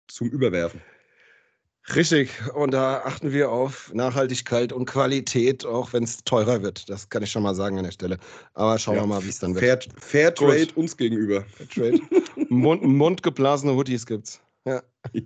[0.08, 0.82] zum Überwerfen.
[1.96, 6.90] Richtig, und da achten wir auf Nachhaltigkeit und Qualität, auch wenn es teurer wird.
[6.90, 8.18] Das kann ich schon mal sagen an der Stelle.
[8.56, 9.86] Aber schauen ja, wir mal, wie es dann wird.
[9.96, 11.46] Fair, Fair Trade uns gegenüber.
[11.46, 12.00] Fair Trade.
[12.50, 14.42] Mund, mundgeblasene Hoodies gibt's.
[14.68, 14.84] Ja.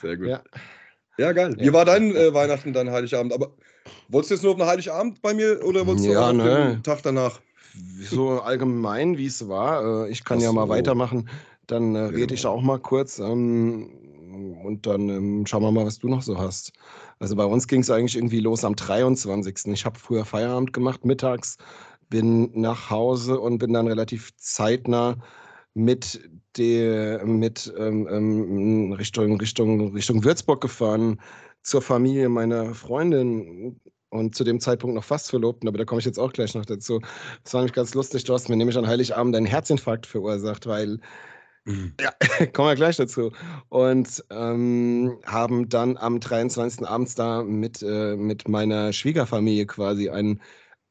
[0.00, 0.28] Sehr gut.
[0.28, 0.42] Ja,
[1.18, 1.54] ja geil.
[1.58, 3.34] Wie war dein äh, Weihnachten, dein Heiligabend?
[3.34, 3.52] Aber
[4.08, 6.72] wolltest du jetzt nur auf einen Heiligabend bei mir oder wolltest du ja, auch ne.
[6.72, 7.38] den Tag danach?
[8.00, 10.06] So allgemein, wie es war.
[10.06, 11.28] Äh, ich kann Ach ja mal weitermachen.
[11.66, 13.18] Dann äh, rede ich auch mal kurz.
[13.18, 13.90] Ähm,
[14.64, 16.72] und dann ähm, schauen wir mal, was du noch so hast.
[17.18, 19.66] Also bei uns ging es eigentlich irgendwie los am 23.
[19.72, 21.58] Ich habe früher Feierabend gemacht, mittags,
[22.08, 25.16] bin nach Hause und bin dann relativ zeitnah
[25.78, 26.20] mit
[26.56, 31.20] der mit ähm, ähm, Richtung, Richtung, Richtung Würzburg gefahren
[31.62, 36.04] zur Familie meiner Freundin und zu dem Zeitpunkt noch fast Verlobten, aber da komme ich
[36.04, 37.00] jetzt auch gleich noch dazu.
[37.44, 38.24] Das war nämlich ganz lustig.
[38.24, 40.98] Du hast mir nämlich an Heiligabend einen Herzinfarkt verursacht, weil
[41.64, 41.94] mhm.
[42.00, 42.10] ja,
[42.52, 43.32] kommen wir gleich dazu.
[43.68, 46.88] Und ähm, haben dann am 23.
[46.88, 50.40] abends da mit, äh, mit meiner Schwiegerfamilie quasi einen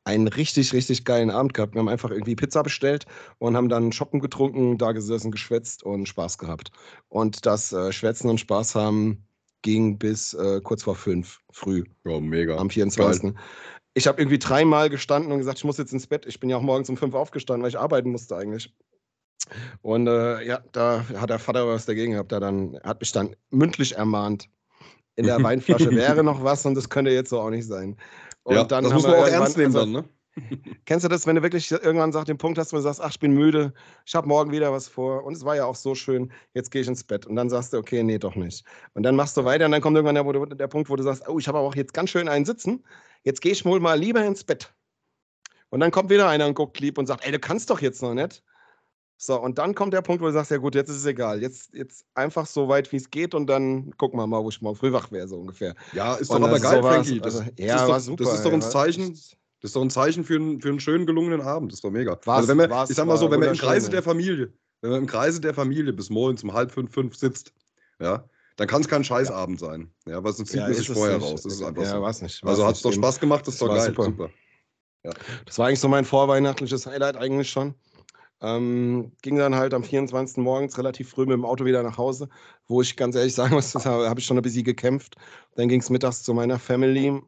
[0.07, 1.75] einen richtig, richtig geilen Abend gehabt.
[1.75, 3.05] Wir haben einfach irgendwie Pizza bestellt
[3.39, 6.71] und haben dann Shoppen getrunken, da gesessen, geschwätzt und Spaß gehabt.
[7.09, 9.27] Und das äh, Schwätzen und Spaß haben
[9.63, 11.83] ging bis äh, kurz vor fünf früh.
[12.05, 12.55] Oh, mega.
[12.57, 13.21] Am 24.
[13.21, 13.33] Geil.
[13.95, 16.25] Ich habe irgendwie dreimal gestanden und gesagt, ich muss jetzt ins Bett.
[16.25, 18.73] Ich bin ja auch morgens um fünf aufgestanden, weil ich arbeiten musste eigentlich.
[19.81, 22.31] Und äh, ja, da hat der Vater was dagegen gehabt.
[22.31, 24.47] Er dann, hat mich dann mündlich ermahnt.
[25.17, 27.97] In der Weinflasche wäre noch was und das könnte jetzt so auch nicht sein.
[28.47, 30.09] Und ja, dann das muss man auch ernst nehmen also, dann, ne?
[30.85, 33.09] Kennst du das, wenn du wirklich irgendwann sagst, den Punkt hast, wo du sagst, ach,
[33.09, 33.73] ich bin müde,
[34.05, 36.81] ich habe morgen wieder was vor und es war ja auch so schön, jetzt gehe
[36.81, 37.25] ich ins Bett.
[37.25, 38.63] Und dann sagst du, okay, nee, doch nicht.
[38.93, 41.03] Und dann machst du weiter und dann kommt irgendwann der, du, der Punkt, wo du
[41.03, 42.85] sagst, oh, ich habe auch jetzt ganz schön einen sitzen,
[43.23, 44.73] jetzt gehe ich wohl mal lieber ins Bett.
[45.67, 48.01] Und dann kommt wieder einer und guckt lieb und sagt, ey, du kannst doch jetzt
[48.01, 48.45] noch nicht.
[49.19, 51.41] So, und dann kommt der Punkt, wo du sagst, ja gut, jetzt ist es egal.
[51.41, 54.61] Jetzt, jetzt einfach so weit, wie es geht und dann gucken wir mal, wo ich
[54.61, 55.73] mal früh wach wäre, so ungefähr.
[55.93, 57.19] Ja, ist und doch aber geil, Frankie.
[57.19, 58.23] Das, also, ja, das war super.
[58.25, 59.09] Das ist doch ein Zeichen.
[59.59, 61.71] Das ist doch ein Zeichen für einen, für einen schönen gelungenen Abend.
[61.71, 62.19] Das ist doch mega.
[62.25, 64.53] Was, also wenn man, was, ich sag mal so, wenn man im Kreise der Familie,
[64.81, 67.53] wenn man im Kreise der Familie bis morgens um halb fünf, fünf sitzt,
[67.99, 68.23] ja,
[68.57, 69.67] dann kann es kein Scheißabend ja.
[69.67, 69.91] sein.
[70.05, 71.41] Ja, weil sonst zieht ja, man sich vorher raus.
[71.41, 72.01] Das ist einfach ja, so.
[72.03, 73.87] Weiß nicht, also hat es doch Spaß gemacht, das ist doch geil.
[73.87, 74.03] Super.
[74.03, 74.29] super.
[75.03, 75.11] Ja.
[75.47, 77.73] Das war eigentlich so mein vorweihnachtliches Highlight eigentlich schon.
[78.41, 80.37] Ähm, ging dann halt am 24.
[80.37, 82.29] morgens relativ früh mit dem Auto wieder nach Hause,
[82.67, 85.15] wo ich ganz ehrlich sagen muss, da habe ich schon ein bisschen gekämpft.
[85.55, 87.21] Dann ging es mittags zu meiner Family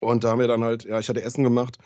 [0.00, 1.78] und da haben wir dann halt, ja, ich hatte Essen gemacht.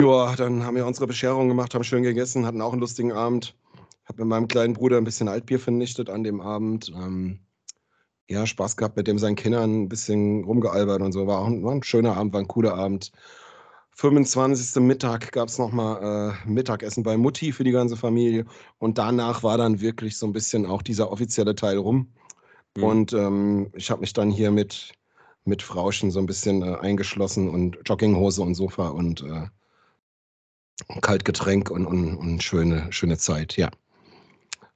[0.00, 3.56] Ja, dann haben wir unsere Bescherung gemacht, haben schön gegessen, hatten auch einen lustigen Abend.
[4.04, 6.90] Habe mit meinem kleinen Bruder ein bisschen Altbier vernichtet an dem Abend.
[6.94, 7.40] Ähm,
[8.28, 11.26] ja, Spaß gehabt mit dem seinen Kindern, ein bisschen rumgealbert und so.
[11.26, 13.12] War auch war ein schöner Abend, war ein cooler Abend.
[13.94, 14.82] 25.
[14.82, 18.46] Mittag gab es nochmal äh, Mittagessen bei Mutti für die ganze Familie.
[18.78, 22.08] Und danach war dann wirklich so ein bisschen auch dieser offizielle Teil rum.
[22.76, 22.84] Mhm.
[22.84, 24.92] Und ähm, ich habe mich dann hier mit,
[25.44, 29.46] mit Frauschen so ein bisschen äh, eingeschlossen und Jogginghose und Sofa und äh,
[31.00, 33.70] Kaltgetränk und, und, und schöne, schöne Zeit, ja.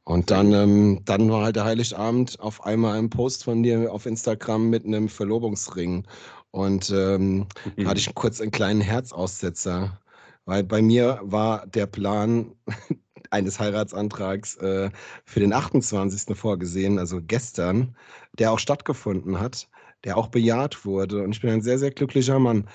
[0.04, 4.06] Und dann, ähm, dann war halt der Heiligabend auf einmal ein Post von dir auf
[4.06, 6.06] Instagram mit einem Verlobungsring.
[6.50, 7.46] Und ähm, mhm.
[7.76, 10.00] da hatte ich kurz einen kleinen Herzaussetzer,
[10.44, 12.52] weil bei mir war der Plan
[13.30, 14.90] eines Heiratsantrags äh,
[15.24, 16.36] für den 28.
[16.36, 17.96] vorgesehen, also gestern,
[18.38, 19.68] der auch stattgefunden hat,
[20.04, 21.22] der auch bejaht wurde.
[21.22, 22.68] Und ich bin ein sehr, sehr glücklicher Mann.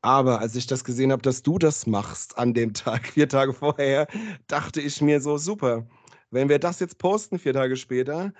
[0.00, 3.52] Aber als ich das gesehen habe, dass du das machst an dem Tag, vier Tage
[3.52, 4.06] vorher,
[4.46, 5.86] dachte ich mir so, super.
[6.30, 8.32] Wenn wir das jetzt posten, vier Tage später,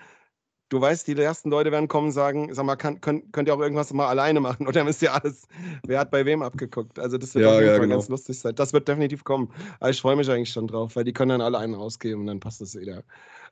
[0.68, 3.54] du weißt, die ersten Leute werden kommen und sagen, sag mal, kann, könnt, könnt ihr
[3.54, 4.66] auch irgendwas mal alleine machen?
[4.66, 5.46] Oder müsst ihr alles,
[5.86, 6.98] wer hat bei wem abgeguckt?
[6.98, 7.96] Also das wird ja, auf jeden ja, Fall genau.
[7.96, 8.54] ganz lustig sein.
[8.54, 9.50] Das wird definitiv kommen.
[9.80, 12.26] Aber ich freue mich eigentlich schon drauf, weil die können dann alle einen rausgeben und
[12.26, 13.02] dann passt das wieder.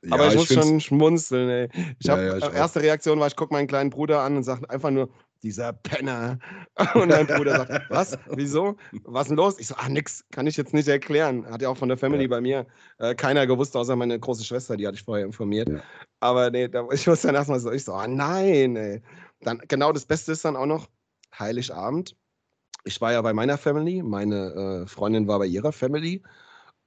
[0.03, 1.69] Ja, Aber ich, ich muss schon schmunzeln, ey.
[1.99, 4.91] Ich habe, ja, erste Reaktion war, ich gucke meinen kleinen Bruder an und sage einfach
[4.91, 5.09] nur,
[5.43, 6.39] dieser Penner.
[6.93, 8.17] Und mein Bruder sagt, was?
[8.29, 8.75] Wieso?
[9.03, 9.59] Was ist denn los?
[9.59, 11.45] Ich so, ach, nix, kann ich jetzt nicht erklären.
[11.49, 12.29] Hat ja auch von der Family ja.
[12.29, 12.65] bei mir
[12.99, 15.69] äh, keiner gewusst, außer meine große Schwester, die hatte ich vorher informiert.
[15.69, 15.81] Ja.
[16.19, 19.01] Aber nee, da, ich wusste dann erstmal so, ich so, ah nein, ey.
[19.41, 20.87] Dann, genau das Beste ist dann auch noch
[21.37, 22.15] Heiligabend.
[22.83, 26.23] Ich war ja bei meiner Family, meine äh, Freundin war bei ihrer Family.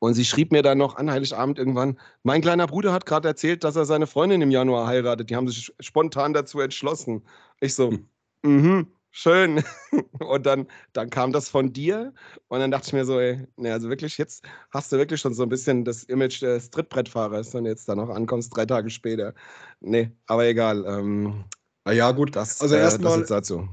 [0.00, 3.64] Und sie schrieb mir dann noch an Heiligabend irgendwann, mein kleiner Bruder hat gerade erzählt,
[3.64, 5.28] dass er seine Freundin im Januar heiratet.
[5.28, 7.22] Die haben sich spontan dazu entschlossen.
[7.60, 8.08] Ich so, hm.
[8.42, 9.62] Mhm, schön.
[10.20, 12.12] Und dann, dann kam das von dir
[12.48, 15.34] und dann dachte ich mir so, ey, nee, also wirklich, jetzt hast du wirklich schon
[15.34, 19.34] so ein bisschen das Image des Trittbrettfahrers und jetzt da noch ankommst, drei Tage später.
[19.80, 20.84] Nee, aber egal.
[20.86, 21.44] Ähm,
[21.84, 22.36] Na ja, gut.
[22.36, 23.68] Das, also äh, erstmal dazu.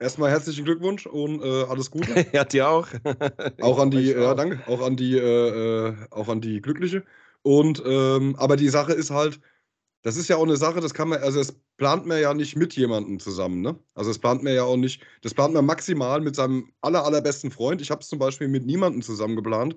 [0.00, 2.26] Erstmal herzlichen Glückwunsch und äh, alles Gute.
[2.32, 2.86] ja, dir auch.
[3.60, 7.04] auch an die, ja, danke, auch an die, äh, äh, auch an die Glückliche.
[7.42, 9.40] Und ähm, aber die Sache ist halt,
[10.02, 12.56] das ist ja auch eine Sache, das kann man, also es plant man ja nicht
[12.56, 13.78] mit jemandem zusammen, ne?
[13.94, 17.50] Also es plant man ja auch nicht, das plant man maximal mit seinem aller, allerbesten
[17.50, 17.80] Freund.
[17.80, 19.76] Ich habe es zum Beispiel mit niemandem zusammen geplant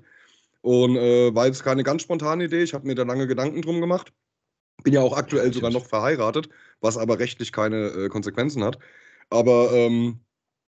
[0.61, 2.63] und äh, war jetzt keine ganz spontane Idee.
[2.63, 4.13] Ich habe mir da lange Gedanken drum gemacht.
[4.83, 8.79] Bin ja auch aktuell ja, sogar noch verheiratet, was aber rechtlich keine äh, Konsequenzen hat.
[9.29, 10.19] Aber ähm,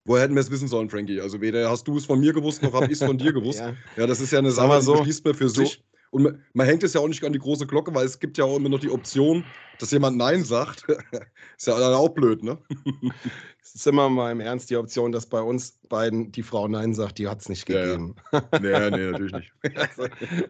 [0.07, 1.21] Woher hätten wir es wissen sollen, Frankie?
[1.21, 3.61] Also weder hast du es von mir gewusst, noch habe ich es von dir gewusst.
[3.61, 3.75] ja.
[3.97, 4.07] ja.
[4.07, 5.83] das ist ja eine Sache, so, die beschließt man für so, sich.
[6.15, 8.39] Und man, man, hängt es ja auch nicht an die große Glocke, weil es gibt
[8.39, 9.45] ja auch immer noch die Option,
[9.81, 10.85] dass jemand Nein sagt.
[11.59, 12.57] ist ja dann auch blöd, ne?
[13.61, 16.95] es ist immer mal im Ernst die Option, dass bei uns beiden die Frau Nein
[16.95, 18.15] sagt, die hat es nicht gegeben.
[18.31, 18.91] Ja, ja.
[18.91, 19.53] nee, nee, natürlich nicht.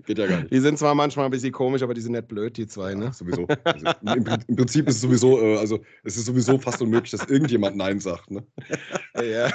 [0.04, 0.52] Geht ja gar nicht.
[0.52, 3.06] Die sind zwar manchmal ein bisschen komisch, aber die sind nicht blöd, die zwei, ne?
[3.06, 3.46] Ja, sowieso.
[3.64, 7.24] Also, im, im, Prinzip ist es sowieso, äh, also es ist sowieso fast unmöglich, dass
[7.30, 8.44] irgendjemand Nein sagt, ne?
[9.16, 9.50] Ja.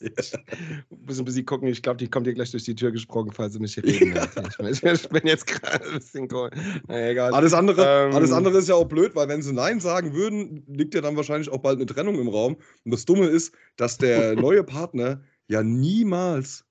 [1.06, 3.54] Muss ein bisschen gucken, ich glaube, die kommt hier gleich durch die Tür gesprungen, falls
[3.54, 4.26] sie mich reden ja.
[4.68, 6.50] ich, ich, bin jetzt gerade ein bisschen cool.
[6.88, 7.32] Na, egal.
[7.32, 10.64] Alles andere, ähm, alles andere ist ja auch blöd, weil wenn sie Nein sagen würden,
[10.66, 12.56] liegt ja dann wahrscheinlich auch bald eine Trennung im Raum.
[12.84, 16.64] Und das Dumme ist, dass der neue Partner ja niemals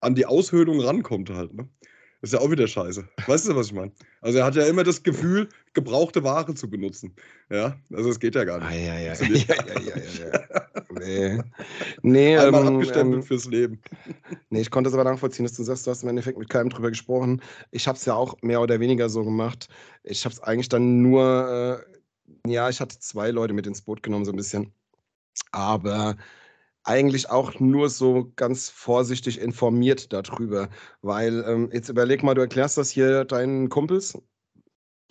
[0.00, 1.54] an die Aushöhlung rankommt halt.
[1.54, 1.68] Ne?
[2.22, 3.04] Ist ja auch wieder scheiße.
[3.26, 3.90] Weißt du, was ich meine?
[4.20, 7.16] Also er hat ja immer das Gefühl, gebrauchte Ware zu benutzen.
[7.50, 8.68] Ja, also es geht ja gar nicht.
[8.68, 11.42] Ah, ja, ja, ja, ja, ja, ja, Nee.
[12.02, 13.80] nee Einmal ähm, abgestempelt ähm, fürs Leben.
[14.50, 16.70] Nee, ich konnte es aber nachvollziehen, dass du sagst, du hast im Endeffekt mit keinem
[16.70, 17.42] drüber gesprochen.
[17.72, 19.68] Ich habe es ja auch mehr oder weniger so gemacht.
[20.04, 21.84] Ich habe es eigentlich dann nur,
[22.46, 24.72] äh, ja, ich hatte zwei Leute mit ins Boot genommen, so ein bisschen.
[25.50, 26.16] Aber
[26.84, 30.68] eigentlich auch nur so ganz vorsichtig informiert darüber.
[31.02, 34.18] Weil ähm, jetzt überleg mal, du erklärst das hier deinen Kumpels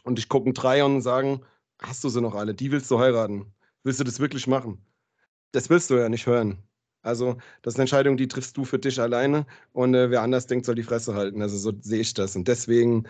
[0.04, 1.42] und ich gucken drei und sagen,
[1.82, 2.54] hast du sie noch alle?
[2.56, 3.54] Die willst du heiraten.
[3.84, 4.86] Willst du das wirklich machen?
[5.52, 6.64] Das willst du ja nicht hören.
[7.04, 10.46] Also, das ist eine Entscheidung, die triffst du für dich alleine und äh, wer anders
[10.48, 11.42] denkt, soll die Fresse halten.
[11.42, 12.36] Also, so sehe ich das.
[12.36, 13.08] Und deswegen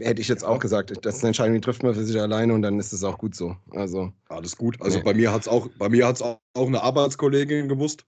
[0.00, 2.54] hätte ich jetzt auch gesagt, das ist eine Entscheidung, die trifft man für sich alleine
[2.54, 3.56] und dann ist es auch gut so.
[3.70, 4.80] Also, Alles gut.
[4.80, 5.04] Also nee.
[5.04, 8.04] bei mir hat es auch, bei mir hat's auch eine Arbeitskollegin gewusst,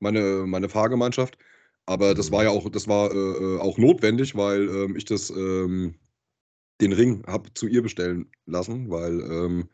[0.00, 1.38] meine, meine Fahrgemeinschaft.
[1.86, 5.30] Aber das war ja auch, das war äh, äh auch notwendig, weil ähm, ich das,
[5.30, 5.94] ähm,
[6.80, 9.68] den Ring habe zu ihr bestellen lassen, weil ähm,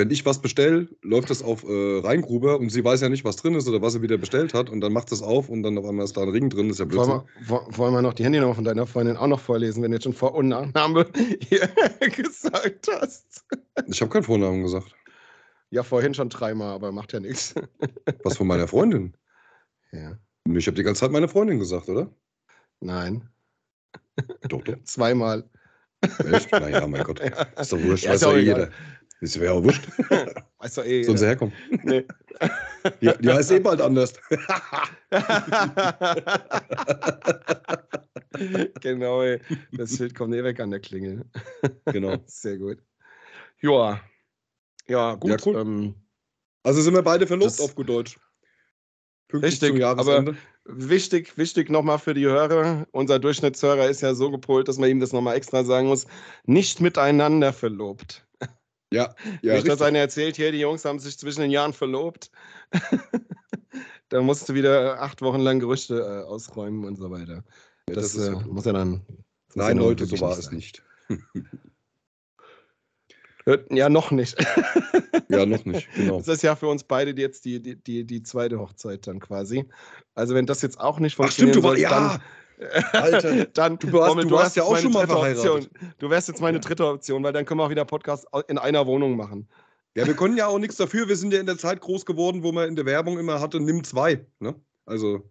[0.00, 3.36] wenn ich was bestelle, läuft das auf äh, Reingruber und sie weiß ja nicht, was
[3.36, 5.76] drin ist oder was sie wieder bestellt hat und dann macht das auf und dann
[5.76, 7.12] auf einmal ist da ein Ring drin, das ist ja Blödsinn.
[7.12, 9.96] Wollen wir, wollen wir noch die Handynummer von deiner Freundin auch noch vorlesen, wenn du
[9.96, 11.04] jetzt schon Vor- und Nachname
[12.00, 13.44] gesagt hast?
[13.88, 14.96] Ich habe keinen Vornamen gesagt.
[15.68, 17.54] Ja, vorhin schon dreimal, aber macht ja nichts.
[18.24, 19.14] Was von meiner Freundin?
[19.92, 20.16] Ja.
[20.48, 22.10] Ich habe die ganze Zeit meine Freundin gesagt, oder?
[22.80, 23.28] Nein.
[24.48, 24.82] Doch, doch.
[24.84, 25.44] Zweimal.
[26.32, 26.50] Echt?
[26.52, 27.20] Naja, mein Gott.
[27.20, 28.70] Ist doch wurscht, ja, weiß ja jeder.
[29.20, 29.86] Das wäre auch wurscht.
[30.58, 31.02] Weißt du eh.
[31.04, 31.52] Sollen sie herkommen?
[31.84, 32.06] Nee.
[33.02, 34.14] Die, die heißt eh bald anders.
[38.80, 39.40] genau, ey.
[39.72, 41.24] das Schild kommt eh weg an der Klingel.
[41.86, 42.16] Genau.
[42.26, 42.78] Sehr gut.
[43.60, 44.00] Ja.
[44.88, 45.30] Ja, gut.
[45.30, 45.60] Ja, cool.
[45.60, 45.94] ähm,
[46.62, 48.18] Also sind wir beide verlobt auf gut Deutsch.
[49.28, 50.34] Pünktlich Richtig, Jahresende.
[50.64, 52.86] wichtig, wichtig nochmal für die Hörer.
[52.90, 56.06] Unser Durchschnittshörer ist ja so gepolt, dass man ihm das nochmal extra sagen muss.
[56.44, 58.26] Nicht miteinander verlobt.
[58.92, 62.30] Ja, ja Nicht, dass einer erzählt, hier, die Jungs haben sich zwischen den Jahren verlobt.
[64.08, 67.44] da musst du wieder acht Wochen lang Gerüchte äh, ausräumen und so weiter.
[67.88, 68.94] Ja, Das, ist äh, ja- muss ja dann.
[68.94, 69.14] ja
[69.54, 70.82] Nein, dann Leute, so war es nicht.
[73.70, 74.36] Ja, noch nicht.
[75.28, 75.88] Ja, noch nicht.
[75.94, 76.18] Genau.
[76.18, 79.64] Das ist ja für uns beide jetzt die, die, die, die zweite Hochzeit dann quasi.
[80.16, 82.18] Also wenn das jetzt auch nicht Ach stimmt, funktioniert, du warst.
[82.18, 82.20] Ja!
[82.92, 85.50] Alter, dann du warst- Rommel, du warst hast ja auch schon mal verheiratet.
[85.50, 85.92] Option.
[85.98, 88.86] Du wärst jetzt meine dritte Option, weil dann können wir auch wieder Podcast in einer
[88.86, 89.48] Wohnung machen.
[89.96, 91.08] Ja, wir konnten ja auch nichts dafür.
[91.08, 93.58] Wir sind ja in der Zeit groß geworden, wo man in der Werbung immer hatte,
[93.60, 94.24] nimm zwei.
[94.38, 94.54] Ne?
[94.86, 95.28] Also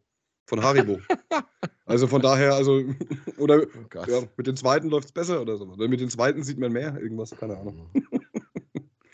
[0.48, 1.00] von Haribo.
[1.86, 2.82] also von daher, also,
[3.38, 5.66] oder Oh ja, mit den zweiten läuft es besser oder so.
[5.66, 7.90] Oder mit den zweiten sieht man mehr, irgendwas, keine Ahnung.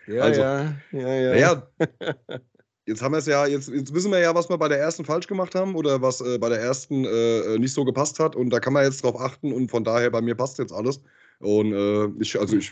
[0.07, 1.63] Ja, Also, ja, ja, ja.
[1.79, 2.39] Naja,
[2.85, 5.05] jetzt haben wir es ja, jetzt, jetzt wissen wir ja, was wir bei der ersten
[5.05, 8.35] falsch gemacht haben oder was äh, bei der ersten äh, nicht so gepasst hat.
[8.35, 11.01] Und da kann man jetzt drauf achten und von daher bei mir passt jetzt alles.
[11.39, 12.71] Und äh, ich, also ich,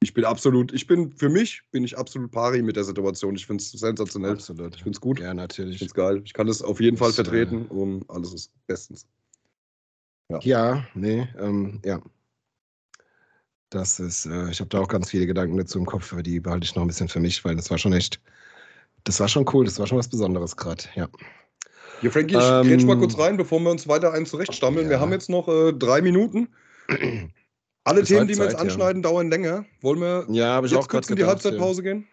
[0.00, 3.34] ich bin absolut, ich bin, für mich bin ich absolut pari mit der Situation.
[3.36, 4.32] Ich finde es sensationell.
[4.32, 4.76] Absolut.
[4.76, 5.20] Ich finde es gut.
[5.20, 5.78] Ja, Ich natürlich.
[5.78, 6.22] finde es geil.
[6.24, 9.06] Ich kann es auf jeden Fall Das, äh, vertreten und alles ist bestens.
[10.42, 12.02] Ja, nee, ähm, ja.
[13.70, 16.40] Das ist, äh, ich habe da auch ganz viele Gedanken dazu im Kopf, aber die
[16.40, 18.20] behalte ich noch ein bisschen für mich, weil das war schon echt,
[19.06, 21.08] das war schon cool, das war schon was Besonderes gerade, ja.
[22.00, 24.88] Hier, Frankie, ich Ähm, grätsch mal kurz rein, bevor wir uns weiter einen zurechtstammeln.
[24.88, 25.00] Wir Ja.
[25.00, 26.48] haben jetzt noch äh, drei Minuten.
[27.84, 28.60] Alle Bis Themen, die wir jetzt Halbzeit, ja.
[28.60, 29.64] anschneiden, dauern länger.
[29.80, 31.44] Wollen wir Ja, jetzt auch kurz in die gedacht.
[31.44, 32.06] Halbzeitpause gehen?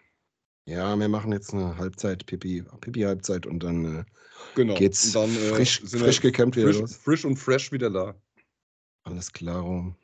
[0.66, 0.90] Ja.
[0.94, 4.04] ja, wir machen jetzt eine Halbzeit, Pipi, Pipi-Halbzeit und dann äh,
[4.54, 4.74] Genau.
[4.74, 6.96] geht's Und dann, äh, frisch, frisch wir gekämmt wieder frisch, los.
[6.96, 8.14] frisch und fresh wieder da.
[9.02, 9.94] Alles klar.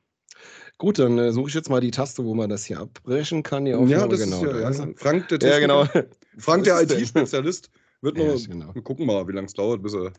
[0.80, 3.66] Gut, dann äh, suche ich jetzt mal die Taste, wo man das hier abbrechen kann.
[3.66, 4.36] Die ja, Aufnahme, das genau.
[4.38, 4.94] ist ja, ja, er.
[4.96, 5.84] Frank, der ja, genau.
[6.38, 6.80] Frank, der?
[6.80, 8.48] IT-Spezialist, wird Ja, noch.
[8.48, 8.74] genau.
[8.74, 10.10] Wir gucken mal, wie lange es dauert, bis er.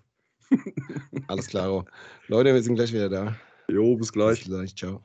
[1.28, 1.84] Alles klar.
[2.28, 3.36] Leute, wir sind gleich wieder da.
[3.71, 4.41] Jo, bis gleich.
[4.41, 5.02] Bis gleich, ciao.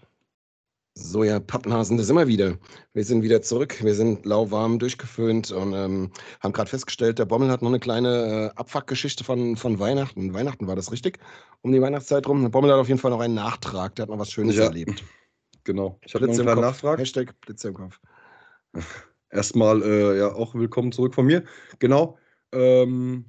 [0.93, 2.59] So, ja, Pappenhasen, da sind wir wieder.
[2.93, 3.83] Wir sind wieder zurück.
[3.83, 8.53] Wir sind lauwarm durchgeföhnt und ähm, haben gerade festgestellt, der Bommel hat noch eine kleine
[8.55, 10.35] äh, Abfuckgeschichte von, von Weihnachten.
[10.35, 11.19] Weihnachten war das richtig?
[11.63, 12.43] Um die Weihnachtszeit rum.
[12.43, 13.95] Der Bommel hat auf jeden Fall noch einen Nachtrag.
[13.95, 14.65] Der hat noch was Schönes Ja.
[14.65, 15.03] erlebt.
[15.67, 15.99] Genau.
[16.05, 16.61] Ich habe noch Kopf.
[16.61, 16.99] Nachtrag.
[17.01, 18.01] Hashtag Blitze im Kopf.
[19.31, 21.43] Erstmal, äh, ja, auch willkommen zurück von mir.
[21.81, 22.19] Genau.
[22.53, 23.25] Ähm,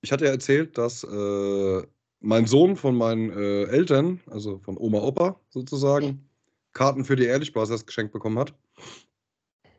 [0.00, 1.82] ich hatte ja erzählt, dass äh,
[2.18, 6.28] mein Sohn von meinen äh, Eltern, also von Oma Opa sozusagen,
[6.72, 8.52] Karten für die Ehrlich Brothers geschenkt bekommen hat.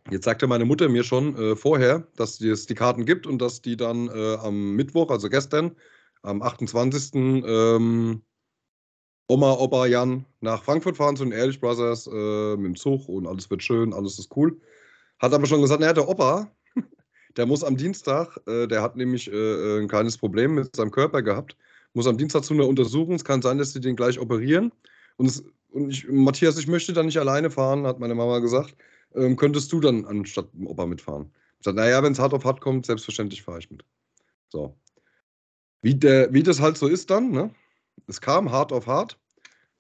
[0.10, 3.62] Jetzt sagte meine Mutter mir schon äh, vorher, dass es die Karten gibt und dass
[3.62, 5.76] die dann äh, am Mittwoch, also gestern,
[6.22, 7.16] am 28.
[7.16, 8.22] Ähm,
[9.32, 13.28] Oma, Opa, Jan nach Frankfurt fahren zu den Ehrlich Brothers äh, mit dem Zug und
[13.28, 14.60] alles wird schön, alles ist cool.
[15.20, 16.50] Hat aber schon gesagt, naja, der Opa,
[17.38, 21.22] der muss am Dienstag, äh, der hat nämlich äh, ein kleines Problem mit seinem Körper
[21.22, 21.56] gehabt,
[21.94, 23.14] muss am Dienstag zu einer Untersuchung.
[23.14, 24.72] Es kann sein, dass sie den gleich operieren.
[25.18, 28.76] Und, es, und ich, Matthias, ich möchte da nicht alleine fahren, hat meine Mama gesagt.
[29.14, 31.32] Ähm, könntest du dann anstatt dem Opa mitfahren?
[31.60, 33.86] Ich sagte, naja, wenn es hart auf hart kommt, selbstverständlich fahre ich mit.
[34.48, 34.76] So.
[35.84, 37.54] Wie, der, wie das halt so ist dann, ne?
[38.10, 39.20] Es kam hart auf hart.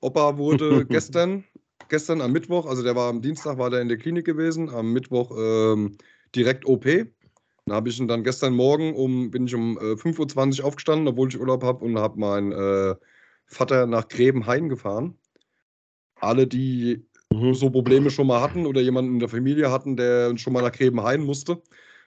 [0.01, 1.43] Opa wurde gestern,
[1.89, 4.93] gestern am Mittwoch, also der war am Dienstag, war der in der Klinik gewesen, am
[4.93, 5.97] Mittwoch ähm,
[6.35, 6.85] direkt OP.
[6.85, 11.07] Dann habe ich ihn dann gestern Morgen um, bin ich um äh, 5.20 Uhr aufgestanden,
[11.07, 12.95] obwohl ich Urlaub habe und habe meinen äh,
[13.47, 15.17] Vater nach Grebenhain gefahren.
[16.15, 17.05] Alle, die
[17.53, 20.71] so Probleme schon mal hatten oder jemanden in der Familie hatten, der schon mal nach
[20.71, 21.61] Grebenhain musste,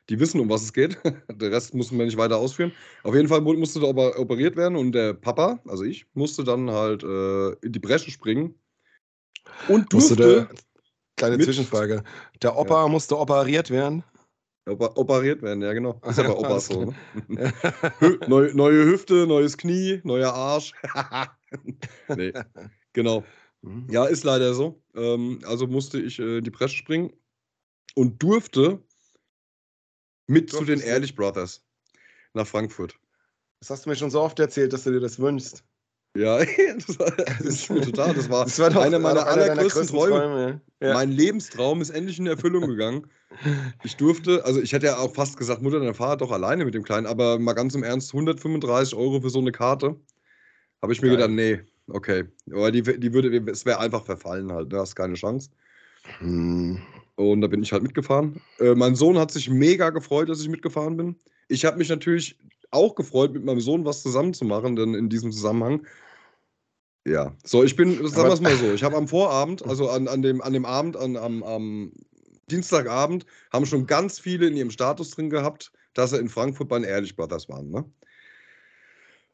[0.09, 0.99] die wissen, um was es geht.
[1.29, 2.73] der Rest mussten wir nicht weiter ausführen.
[3.03, 6.45] Auf jeden Fall mu- musste da oper- operiert werden und der Papa, also ich, musste
[6.45, 8.55] dann halt äh, in die Bresche springen
[9.69, 10.49] und durfte der,
[11.17, 12.03] kleine mit- Zwischenfrage.
[12.43, 14.03] Der Opa musste operiert werden.
[14.69, 16.01] oper operiert werden, ja genau.
[16.07, 16.93] Ist ja bei Opa Alles so.
[17.29, 17.53] Ne?
[18.01, 20.73] Hü neu, neue Hüfte, neues Knie, neuer Arsch.
[22.17, 22.33] nee,
[22.93, 23.25] genau.
[23.63, 23.87] Mhm.
[23.91, 24.83] Ja, ist leider so.
[24.95, 27.13] Ähm, also musste ich äh, in die Bresche springen
[27.95, 28.83] und durfte
[30.33, 30.81] mit zu den?
[30.81, 31.65] Ehrlich Brothers
[32.35, 32.99] nach Frankfurt.
[33.61, 35.63] Das hast du mir schon so oft erzählt, dass du dir das wünschst.
[36.17, 36.39] Ja,
[36.87, 38.15] das, war, das ist mir total.
[38.15, 40.19] Das war, Das war doch einer meiner doch allergrößten Träume.
[40.19, 40.61] Träume.
[40.81, 40.95] Ja.
[40.95, 43.07] Mein Lebenstraum ist endlich in Erfüllung gegangen.
[43.83, 46.75] Ich durfte, also ich hätte ja auch fast gesagt, Mutter, dann fahr doch alleine mit
[46.75, 49.97] dem Kleinen, aber mal ganz im Ernst, 135 Euro für so eine Karte.
[50.83, 51.17] Habe ich mir Geil.
[51.17, 52.25] gedacht, nee, okay.
[52.51, 55.51] Aber die, die würde, es wäre einfach verfallen halt, du hast keine Chance.
[56.19, 56.83] Hm.
[57.17, 58.41] Und da bin ich halt mitgefahren.
[58.59, 61.17] Äh, mein Sohn hat sich mega gefreut, dass ich mitgefahren bin.
[61.49, 62.39] Ich habe mich natürlich
[62.71, 65.87] auch gefreut, mit meinem Sohn was zusammen zu machen, denn in diesem Zusammenhang.
[67.05, 70.09] Ja, so, ich bin, sagen wir es mal so, ich habe am Vorabend, also an,
[70.09, 71.93] an, dem, an dem Abend, an, am, am
[72.51, 76.79] Dienstagabend, haben schon ganz viele in ihrem Status drin gehabt, dass sie in Frankfurt bei
[76.79, 77.71] den Ehrlich Brothers waren.
[77.71, 77.85] Ne?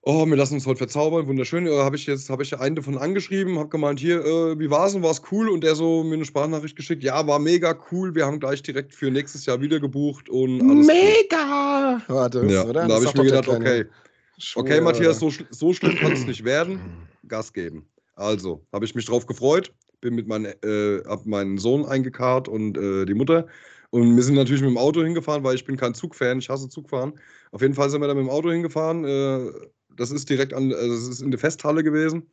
[0.02, 1.66] Oh, wir lassen uns heute verzaubern, wunderschön.
[1.66, 4.92] Äh, habe ich jetzt, habe ich einen davon angeschrieben, habe gemeint, hier, äh, wie war's
[4.92, 5.48] denn, war's cool?
[5.48, 8.14] Und der so mir eine Sprachnachricht geschickt, ja, war mega cool.
[8.14, 10.86] Wir haben gleich direkt für nächstes Jahr wieder gebucht und alles.
[10.86, 12.00] Mega!
[12.08, 12.14] Cool.
[12.14, 12.86] War das, ja, oder?
[12.86, 13.86] Da habe ich mir gedacht, okay,
[14.54, 16.80] okay, Matthias, so, so schlimm kann es nicht werden.
[17.26, 17.84] Gas geben.
[18.14, 22.78] Also, habe ich mich drauf gefreut, bin mit meinem, äh, hab meinen Sohn eingekarrt und
[22.78, 23.46] äh, die Mutter.
[23.90, 26.68] Und wir sind natürlich mit dem Auto hingefahren, weil ich bin kein Zugfan, ich hasse
[26.68, 27.14] Zugfahren.
[27.52, 29.04] Auf jeden Fall sind wir dann mit dem Auto hingefahren.
[29.04, 29.50] Äh,
[29.98, 32.30] das ist direkt an, also das ist in der Festhalle gewesen.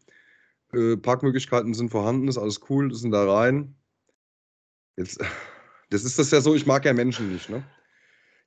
[0.74, 3.76] Äh, Parkmöglichkeiten sind vorhanden, ist alles cool, sind da rein.
[4.98, 5.20] Jetzt,
[5.90, 7.64] das ist das ja so, ich mag ja Menschen nicht, ne?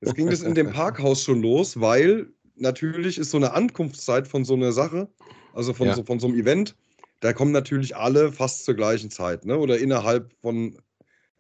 [0.01, 4.45] Jetzt ging das in dem Parkhaus schon los, weil natürlich ist so eine Ankunftszeit von
[4.45, 5.09] so einer Sache,
[5.55, 5.95] also von, ja.
[5.95, 6.77] so, von so einem Event,
[7.21, 9.59] da kommen natürlich alle fast zur gleichen Zeit, ne?
[9.59, 10.79] Oder innerhalb von.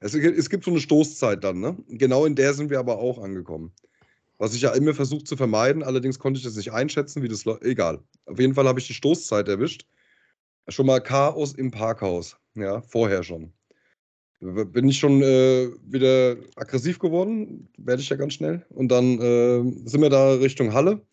[0.01, 1.77] Es, es gibt so eine Stoßzeit dann, ne?
[1.89, 3.73] Genau in der sind wir aber auch angekommen.
[4.39, 7.45] Was ich ja immer versucht zu vermeiden, allerdings konnte ich das nicht einschätzen, wie das
[7.45, 7.65] läuft.
[7.65, 8.01] Egal.
[8.27, 9.85] Auf jeden Fall habe ich die Stoßzeit erwischt.
[10.69, 12.37] Schon mal Chaos im Parkhaus.
[12.55, 13.53] Ja, vorher schon.
[14.41, 18.65] Bin ich schon äh, wieder aggressiv geworden, werde ich ja ganz schnell.
[18.71, 21.05] Und dann äh, sind wir da Richtung Halle.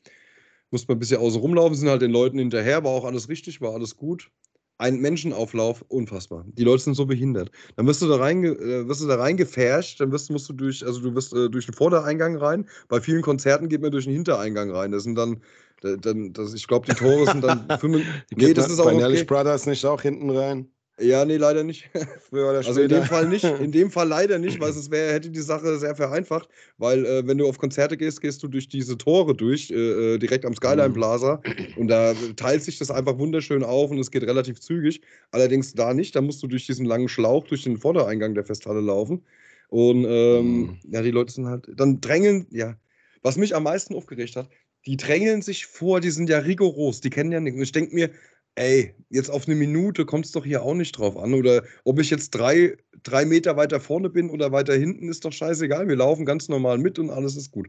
[0.69, 3.61] Mussten wir ein bisschen außen rumlaufen, sind halt den Leuten hinterher, war auch alles richtig,
[3.61, 4.29] war alles gut
[4.77, 6.45] ein Menschenauflauf, unfassbar.
[6.47, 7.51] Die Leute sind so behindert.
[7.75, 10.85] Dann wirst du da rein, äh, wirst du da reingefärscht, dann wirst, musst du durch,
[10.85, 12.67] also du wirst äh, durch den Vordereingang rein.
[12.89, 14.91] Bei vielen Konzerten geht man durch den Hintereingang rein.
[14.91, 15.41] Das sind dann,
[15.81, 18.03] dann das, ich glaube, die Tore sind dann fünf.
[18.35, 18.91] nee, das ist auch.
[18.91, 19.23] Okay.
[19.23, 20.67] Brothers nicht auch hinten rein?
[20.99, 21.89] Ja, nee, leider nicht.
[22.29, 22.69] Früher oder später.
[22.69, 23.43] Also in dem Fall nicht.
[23.43, 26.47] In dem Fall leider nicht, weil es wär, hätte die Sache sehr vereinfacht.
[26.77, 30.17] Weil, äh, wenn du auf Konzerte gehst, gehst du durch diese Tore durch, äh, äh
[30.17, 30.93] direkt am Skyline mhm.
[30.93, 31.41] Plaza.
[31.75, 35.01] Und da teilt sich das einfach wunderschön auf und es geht relativ zügig.
[35.31, 36.15] Allerdings da nicht.
[36.15, 39.21] Da musst du durch diesen langen Schlauch, durch den Vordereingang der Festhalle laufen.
[39.67, 40.79] Und ähm, mhm.
[40.91, 41.67] ja, die Leute sind halt.
[41.75, 42.75] Dann drängeln, ja.
[43.21, 44.49] Was mich am meisten aufgeregt hat,
[44.85, 47.57] die drängeln sich vor, die sind ja rigoros, die kennen ja nichts.
[47.57, 48.11] Und ich denke mir,
[48.55, 51.33] ey, jetzt auf eine Minute kommt es doch hier auch nicht drauf an.
[51.33, 55.33] Oder ob ich jetzt drei, drei Meter weiter vorne bin oder weiter hinten, ist doch
[55.33, 55.87] scheißegal.
[55.87, 57.67] Wir laufen ganz normal mit und alles ist gut.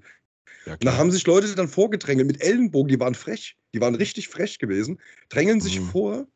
[0.66, 4.28] Ja, da haben sich Leute dann vorgedrängelt mit Ellenbogen, die waren frech, die waren richtig
[4.28, 5.84] frech gewesen, drängeln sich mhm.
[5.86, 6.26] vor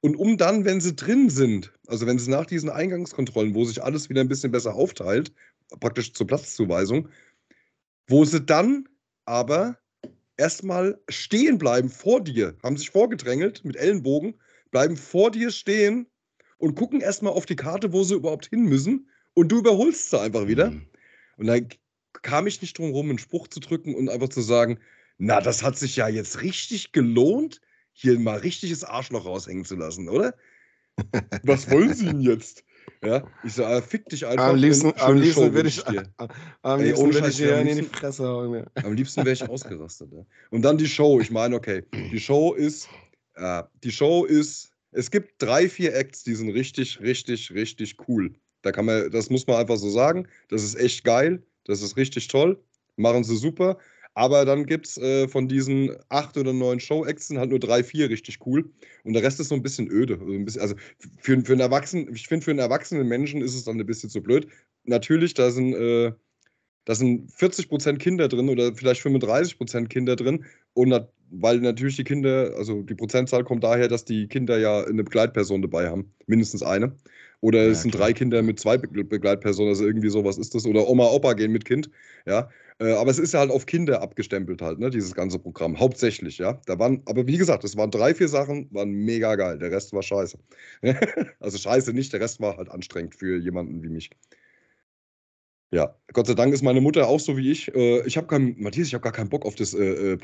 [0.00, 3.82] und um dann, wenn sie drin sind, also wenn sie nach diesen Eingangskontrollen, wo sich
[3.82, 5.32] alles wieder ein bisschen besser aufteilt,
[5.80, 7.08] praktisch zur Platzzuweisung,
[8.06, 8.88] wo sie dann
[9.26, 9.78] aber
[10.36, 14.34] erstmal stehen bleiben vor dir, haben sich vorgedrängelt mit Ellenbogen,
[14.70, 16.06] bleiben vor dir stehen
[16.58, 20.20] und gucken erstmal auf die Karte, wo sie überhaupt hin müssen und du überholst sie
[20.20, 20.70] einfach wieder.
[20.70, 20.86] Mhm.
[21.36, 21.68] Und dann
[22.22, 24.78] kam ich nicht drum rum, einen Spruch zu drücken und einfach zu sagen,
[25.18, 27.60] na, das hat sich ja jetzt richtig gelohnt,
[27.92, 30.34] hier mal richtiges Arschloch raushängen zu lassen, oder?
[31.42, 32.64] Was wollen Sie denn jetzt?
[33.04, 34.46] Ja, ich so, ah, fick dich einfach.
[34.46, 35.84] Am liebsten, am liebsten würde ich, ich
[36.62, 38.64] am Ey, liebsten würde ich dir in die Fresse hauen.
[38.74, 40.12] Am liebsten wäre ich ausgerastet.
[40.12, 40.24] Ja.
[40.50, 41.20] Und dann die Show.
[41.20, 42.88] Ich meine, okay, die Show ist,
[43.34, 48.34] äh, die Show ist, es gibt drei, vier Acts, die sind richtig, richtig, richtig cool.
[48.62, 50.26] Da kann man, das muss man einfach so sagen.
[50.48, 51.42] Das ist echt geil.
[51.64, 52.58] Das ist richtig toll.
[52.96, 53.78] Machen sie super.
[54.16, 58.08] Aber dann gibt es äh, von diesen acht oder neun Show-Acts halt nur drei, vier
[58.08, 58.64] richtig cool.
[59.04, 60.14] Und der Rest ist so ein bisschen öde.
[60.14, 60.74] Also, ein bisschen, also
[61.20, 64.08] für, für einen Erwachsenen, ich finde, für einen erwachsenen Menschen ist es dann ein bisschen
[64.08, 64.48] zu blöd.
[64.84, 66.12] Natürlich, da sind, äh,
[66.86, 70.46] da sind 40% Kinder drin oder vielleicht 35% Kinder drin.
[70.72, 74.84] Und nat weil natürlich die Kinder, also die Prozentzahl kommt daher, dass die Kinder ja
[74.84, 76.14] eine Begleitperson dabei haben.
[76.26, 76.96] Mindestens eine.
[77.40, 78.06] Oder ja, es sind klar.
[78.06, 80.66] drei Kinder mit zwei Begleitpersonen, also irgendwie sowas ist das.
[80.66, 81.90] Oder Oma, Opa gehen mit Kind.
[82.26, 85.78] Ja, äh, aber es ist ja halt auf Kinder abgestempelt halt, ne, dieses ganze Programm.
[85.78, 86.60] Hauptsächlich, ja.
[86.66, 89.58] Da waren, aber wie gesagt, es waren drei, vier Sachen, waren mega geil.
[89.58, 90.38] Der Rest war scheiße.
[91.40, 94.10] also scheiße nicht, der Rest war halt anstrengend für jemanden wie mich.
[95.72, 97.74] Ja, Gott sei Dank ist meine Mutter auch so wie ich.
[97.74, 100.16] Äh, ich habe keinen, Matthias, ich habe gar keinen Bock auf das äh, äh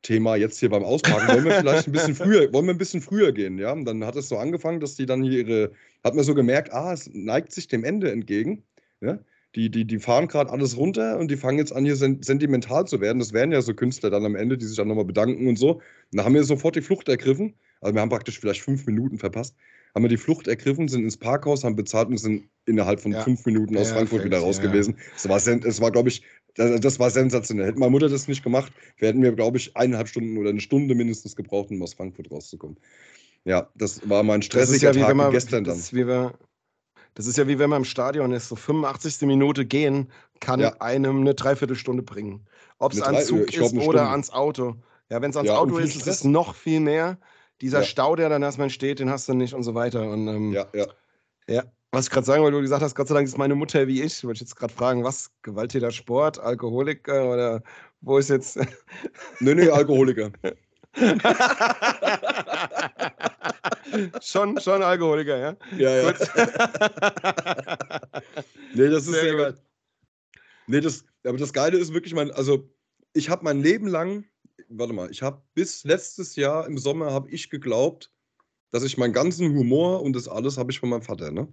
[0.00, 1.28] Parkthema jetzt hier beim Ausparken.
[1.28, 3.72] Wollen wir vielleicht ein bisschen früher, wollen wir ein bisschen früher gehen, ja?
[3.72, 5.72] Und dann hat es so angefangen, dass die dann hier ihre,
[6.04, 8.64] hat man so gemerkt, ah, es neigt sich dem Ende entgegen.
[9.00, 9.18] Ja?
[9.56, 13.00] die, die, die fahren gerade alles runter und die fangen jetzt an, hier sentimental zu
[13.00, 13.18] werden.
[13.18, 15.74] Das wären ja so Künstler dann am Ende, die sich dann nochmal bedanken und so.
[15.74, 15.82] Und
[16.12, 17.54] da haben wir sofort die Flucht ergriffen.
[17.80, 19.56] Also wir haben praktisch vielleicht fünf Minuten verpasst.
[19.94, 23.22] Haben wir die Flucht ergriffen, sind ins Parkhaus, haben bezahlt und sind innerhalb von ja.
[23.22, 24.96] fünf Minuten aus ja, Frankfurt wieder raus gewesen.
[25.14, 25.40] Das war,
[25.80, 26.22] war glaube ich,
[26.54, 27.66] das, das, war sensationell.
[27.66, 30.60] Hätte meine Mutter das nicht gemacht, wir hätten wir, glaube ich, eineinhalb Stunden oder eine
[30.60, 32.76] Stunde mindestens gebraucht, um aus Frankfurt rauszukommen.
[33.44, 35.76] Ja, das war mein stressiger Tag man, gestern dann.
[35.76, 36.34] Das, wie wir,
[37.14, 39.22] Das ist ja wie wenn man im Stadion ist, so 85.
[39.22, 40.10] Minute gehen
[40.40, 40.74] kann ja.
[40.80, 42.46] einem eine Dreiviertelstunde bringen.
[42.78, 44.76] Ob es an Zug ist oder ans Auto.
[45.10, 47.18] Ja, wenn es ans ja, Auto ist, ist es noch viel mehr.
[47.60, 47.84] Dieser ja.
[47.84, 50.08] Stau, der dann erstmal entsteht, den hast du nicht und so weiter.
[50.08, 50.86] Und, ähm, ja, ja.
[51.46, 53.88] Ja, was ich gerade sagen wollte, du gesagt hast, Gott sei Dank ist meine Mutter
[53.88, 54.24] wie ich.
[54.24, 55.32] Wollte ich jetzt gerade fragen, was?
[55.42, 57.62] Gewalttäter Sport, Alkoholiker oder
[58.00, 58.56] wo ist jetzt.
[59.40, 60.30] nee, nee, Alkoholiker.
[64.22, 65.56] schon, schon Alkoholiker, ja?
[65.76, 66.12] Ja, ja.
[68.74, 69.54] nee, das ist sehr geil.
[70.68, 72.70] Nee, das, aber das Geile ist wirklich mein, also
[73.12, 74.24] ich habe mein Leben lang,
[74.68, 78.12] warte mal, ich habe bis letztes Jahr im Sommer habe ich geglaubt,
[78.70, 81.52] dass ich meinen ganzen Humor und das alles habe ich von meinem Vater, ne?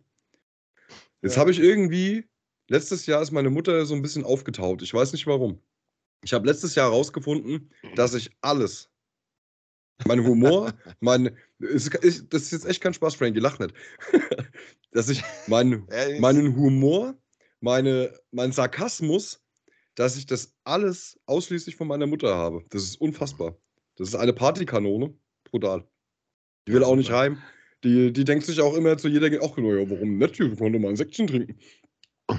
[1.21, 1.41] Jetzt ja.
[1.41, 2.25] habe ich irgendwie,
[2.67, 4.81] letztes Jahr ist meine Mutter so ein bisschen aufgetaut.
[4.81, 5.59] Ich weiß nicht warum.
[6.23, 8.89] Ich habe letztes Jahr herausgefunden, dass ich alles,
[10.05, 13.73] mein Humor, mein, ist, ist, das ist jetzt echt kein Spaß, Frankie, lach nicht,
[14.91, 15.87] dass ich mein,
[16.19, 17.15] meinen Humor,
[17.61, 19.41] meine, meinen Sarkasmus,
[19.97, 22.63] dass ich das alles ausschließlich von meiner Mutter habe.
[22.69, 23.57] Das ist unfassbar.
[23.95, 25.13] Das ist eine Partykanone.
[25.43, 25.83] Brutal.
[26.67, 27.39] Die will auch nicht heim.
[27.83, 30.39] Die, die denkt sich auch immer zu jeder, ach, naja, warum nicht?
[30.39, 31.57] Ich konnte mal ein Säckchen trinken.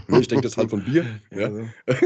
[0.06, 1.04] Nee, ich denke das halt von Bier.
[1.30, 1.50] Ja.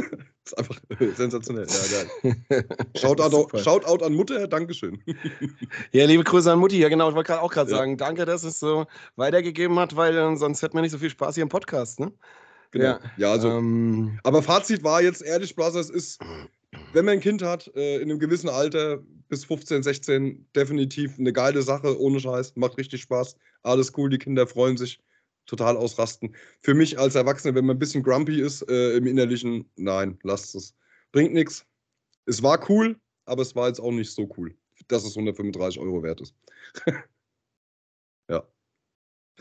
[0.44, 0.80] Das ist einfach
[1.16, 1.66] sensationell.
[1.68, 2.66] Ja, geil.
[2.96, 5.00] Shoutout, Shoutout an Mutter, Dankeschön.
[5.92, 6.80] ja, liebe Grüße an Mutti.
[6.80, 7.76] Ja, genau, ich wollte gerade auch gerade ja.
[7.76, 11.10] sagen, danke, dass es so weitergegeben hat, weil äh, sonst hätten wir nicht so viel
[11.10, 12.12] Spaß hier im Podcast, ne?
[12.72, 12.84] Genau.
[12.84, 13.48] Ja, ja also.
[13.48, 16.20] Ähm, aber Fazit war jetzt ehrlich, Brothers ist,
[16.92, 21.32] wenn man ein Kind hat, äh, in einem gewissen Alter, bis 15, 16, definitiv eine
[21.32, 23.36] geile Sache, ohne Scheiß, macht richtig Spaß.
[23.62, 25.00] Alles cool, die Kinder freuen sich,
[25.46, 26.34] total ausrasten.
[26.60, 30.54] Für mich als Erwachsener, wenn man ein bisschen grumpy ist äh, im Innerlichen, nein, lasst
[30.54, 30.74] es.
[31.12, 31.64] Bringt nichts.
[32.26, 32.96] Es war cool,
[33.26, 34.54] aber es war jetzt auch nicht so cool,
[34.88, 36.34] dass es 135 Euro wert ist.
[38.28, 38.46] ja.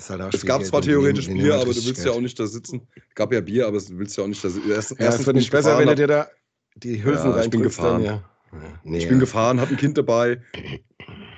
[0.10, 2.88] Halt es gab zwar theoretisch Bier, aber du willst ja auch nicht da sitzen.
[2.96, 4.72] Es gab ja Bier, aber du willst ja auch nicht da sitzen.
[4.72, 6.28] Erst, ja, erstens finde ich besser, wenn er dir da
[6.76, 8.04] die Hülsen ja, Ich bin gefahren.
[8.04, 8.24] Dann, ja.
[8.84, 10.42] Nee, ich bin gefahren, habe ein Kind dabei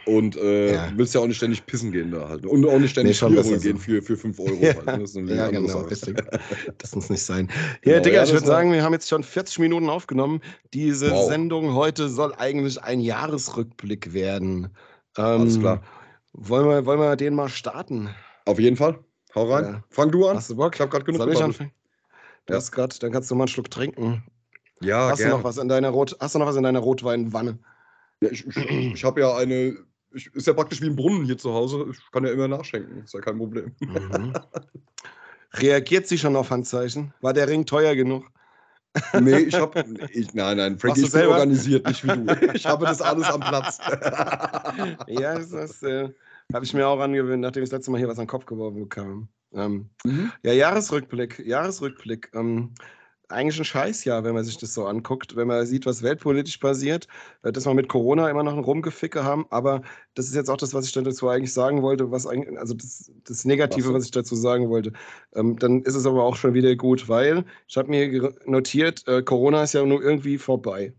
[0.05, 0.91] und äh, ja.
[0.95, 2.45] willst ja auch nicht ständig pissen gehen da halt.
[2.45, 4.53] Und auch nicht ständig nee, Bier holen gehen für, für 5 Euro.
[4.61, 5.01] Ja, halt.
[5.01, 5.85] Das, ja genau,
[6.77, 7.49] das muss nicht sein.
[7.83, 10.41] Ja, genau, Digga, ich würde sagen, wir haben jetzt schon 40 Minuten aufgenommen.
[10.73, 11.29] Diese wow.
[11.29, 14.69] Sendung heute soll eigentlich ein Jahresrückblick werden.
[15.17, 15.83] Ähm, Alles klar.
[16.33, 18.09] Wollen wir, wollen wir den mal starten?
[18.45, 18.99] Auf jeden Fall.
[19.35, 19.65] Hau rein.
[19.65, 19.83] Ja.
[19.89, 20.37] Fang du an.
[20.37, 20.75] Hast du Bock?
[20.75, 21.71] Ich habe gerade genug Soll ich anfangen?
[22.45, 24.23] Du hast grad, dann kannst du mal einen Schluck trinken.
[24.81, 25.31] Ja, hast gerne.
[25.31, 27.57] du noch was in deiner Rot, hast du noch was in deiner Rotweinwanne?
[28.21, 29.77] Ja, ich, ich, ich habe ja eine,
[30.11, 31.85] ich, ist ja praktisch wie ein Brunnen hier zu Hause.
[31.91, 33.73] Ich kann ja immer nachschenken, ist ja kein Problem.
[33.79, 34.33] Mhm.
[35.53, 37.13] Reagiert sie schon auf Handzeichen?
[37.21, 38.29] War der Ring teuer genug?
[39.19, 39.83] Nee, ich habe.
[40.33, 42.53] Nein, nein, Frankie, ich bin organisiert, nicht wie du.
[42.53, 43.79] Ich habe das alles am Platz.
[45.07, 46.09] ja, das, das äh,
[46.51, 48.45] habe ich mir auch angewöhnt, nachdem ich das letzte Mal hier was an den Kopf
[48.45, 49.29] geworfen bekam.
[49.53, 50.31] Ähm, mhm.
[50.43, 51.39] Ja, Jahresrückblick.
[51.45, 52.31] Jahresrückblick.
[52.33, 52.73] Ähm,
[53.29, 57.07] eigentlich ein Scheißjahr, wenn man sich das so anguckt, wenn man sieht, was weltpolitisch passiert,
[57.43, 59.81] äh, dass wir mit Corona immer noch ein Rumgeficke haben, aber
[60.13, 63.11] das ist jetzt auch das, was ich dazu eigentlich sagen wollte, was eigentlich, also das,
[63.23, 64.93] das Negative, was, was ich dazu sagen wollte.
[65.33, 69.23] Ähm, dann ist es aber auch schon wieder gut, weil ich habe mir notiert, äh,
[69.23, 70.93] Corona ist ja nur irgendwie vorbei.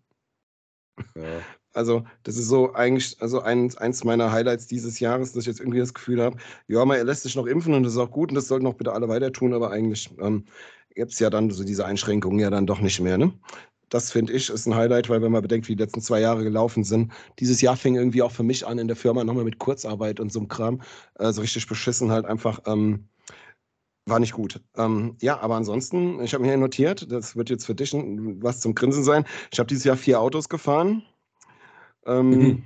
[1.14, 1.40] Ja.
[1.74, 5.60] Also, das ist so eigentlich, also ein, eins meiner Highlights dieses Jahres, dass ich jetzt
[5.60, 8.30] irgendwie das Gefühl habe, ja, man lässt sich noch impfen und das ist auch gut
[8.30, 10.44] und das sollten auch bitte alle weiter tun, aber eigentlich ähm,
[10.94, 13.18] gibt es ja dann so diese Einschränkungen ja dann doch nicht mehr.
[13.18, 13.32] Ne?
[13.88, 16.42] Das finde ich ist ein Highlight, weil wenn man bedenkt, wie die letzten zwei Jahre
[16.44, 19.58] gelaufen sind, dieses Jahr fing irgendwie auch für mich an in der Firma nochmal mit
[19.58, 20.82] Kurzarbeit und so einem Kram.
[21.14, 22.60] Also richtig beschissen halt einfach.
[22.66, 23.08] Ähm,
[24.06, 24.60] war nicht gut.
[24.76, 28.60] Ähm, ja, aber ansonsten, ich habe mir hier notiert, das wird jetzt für dich was
[28.60, 29.24] zum Grinsen sein.
[29.50, 31.04] Ich habe dieses Jahr vier Autos gefahren.
[32.06, 32.64] Ähm, mhm.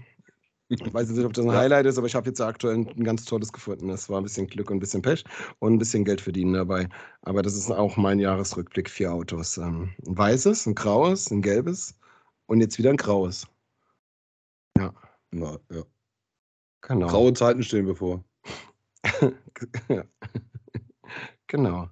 [0.71, 3.25] Ich weiß nicht, ob das ein Highlight ist, aber ich habe jetzt aktuell ein ganz
[3.25, 3.89] tolles gefunden.
[3.89, 5.25] Es war ein bisschen Glück und ein bisschen Pech
[5.61, 6.89] und ein bisschen Geld verdienen dabei.
[7.23, 8.91] Aber das ist auch mein Jahresrückblick.
[8.91, 9.57] Vier Autos.
[9.57, 11.99] Ähm, ein weißes, ein graues, ein gelbes
[12.47, 13.47] und jetzt wieder ein graues.
[14.77, 14.93] Ja.
[15.31, 15.83] Na, ja.
[16.83, 17.07] Genau.
[17.07, 18.23] Graue Zeiten stehen bevor.
[19.89, 20.05] ja.
[21.47, 21.89] Genau.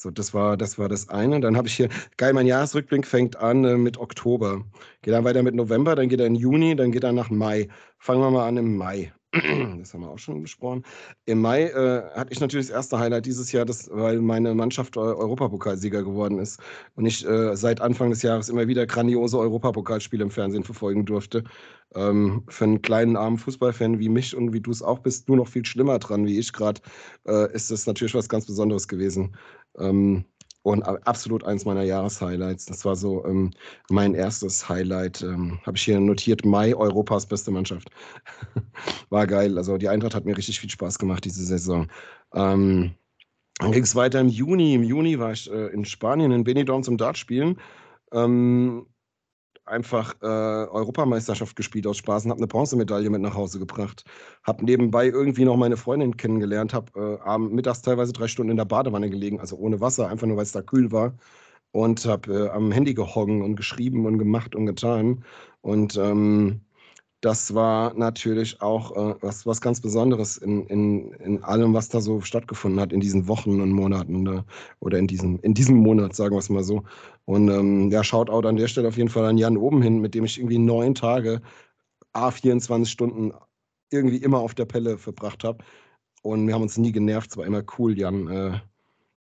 [0.00, 1.40] So, das war, das war das eine.
[1.40, 4.64] Dann habe ich hier, geil, mein Jahresrückblick fängt an äh, mit Oktober.
[5.02, 7.68] Geht dann weiter mit November, dann geht er in Juni, dann geht er nach Mai.
[7.98, 9.12] Fangen wir mal an im Mai.
[9.78, 10.84] Das haben wir auch schon besprochen.
[11.26, 14.96] Im Mai äh, hatte ich natürlich das erste Highlight dieses Jahr, das, weil meine Mannschaft
[14.96, 16.60] Europapokalsieger geworden ist
[16.96, 21.44] und ich äh, seit Anfang des Jahres immer wieder grandiose Europapokalspiele im Fernsehen verfolgen durfte.
[21.94, 25.36] Ähm, für einen kleinen armen Fußballfan wie mich und wie du es auch bist, du
[25.36, 26.80] noch viel schlimmer dran wie ich gerade,
[27.26, 29.36] äh, ist das natürlich was ganz Besonderes gewesen.
[29.78, 30.24] Ähm,
[30.62, 32.66] und absolut eins meiner Jahreshighlights.
[32.66, 33.50] Das war so ähm,
[33.88, 35.22] mein erstes Highlight.
[35.22, 37.90] Ähm, Habe ich hier notiert, Mai, Europas beste Mannschaft.
[39.10, 39.56] war geil.
[39.56, 41.88] Also die Eintracht hat mir richtig viel Spaß gemacht diese Saison.
[42.34, 42.94] Ähm,
[43.58, 44.74] Dann ging es weiter im Juni.
[44.74, 47.58] Im Juni war ich äh, in Spanien, in Benidorm zum Dart spielen.
[48.12, 48.86] Ähm,
[49.70, 54.04] einfach äh, Europameisterschaft gespielt aus Spaß und habe eine Bronzemedaille mit nach Hause gebracht.
[54.44, 58.64] Habe nebenbei irgendwie noch meine Freundin kennengelernt, habe äh, mittags teilweise drei Stunden in der
[58.64, 61.14] Badewanne gelegen, also ohne Wasser, einfach nur weil es da kühl war.
[61.72, 65.24] Und habe äh, am Handy gehoggen und geschrieben und gemacht und getan.
[65.60, 66.62] Und ähm,
[67.20, 72.00] das war natürlich auch äh, was, was ganz Besonderes in, in, in allem, was da
[72.00, 74.44] so stattgefunden hat in diesen Wochen und Monaten ne?
[74.80, 76.82] oder in diesem, in diesem Monat, sagen wir es mal so.
[77.26, 80.00] Und ähm, ja, schaut auch an der Stelle auf jeden Fall an Jan oben hin,
[80.00, 81.42] mit dem ich irgendwie neun Tage,
[82.12, 83.32] a 24 Stunden
[83.90, 85.62] irgendwie immer auf der Pelle verbracht habe.
[86.22, 88.28] Und wir haben uns nie genervt, es war immer cool, Jan.
[88.28, 88.60] Äh,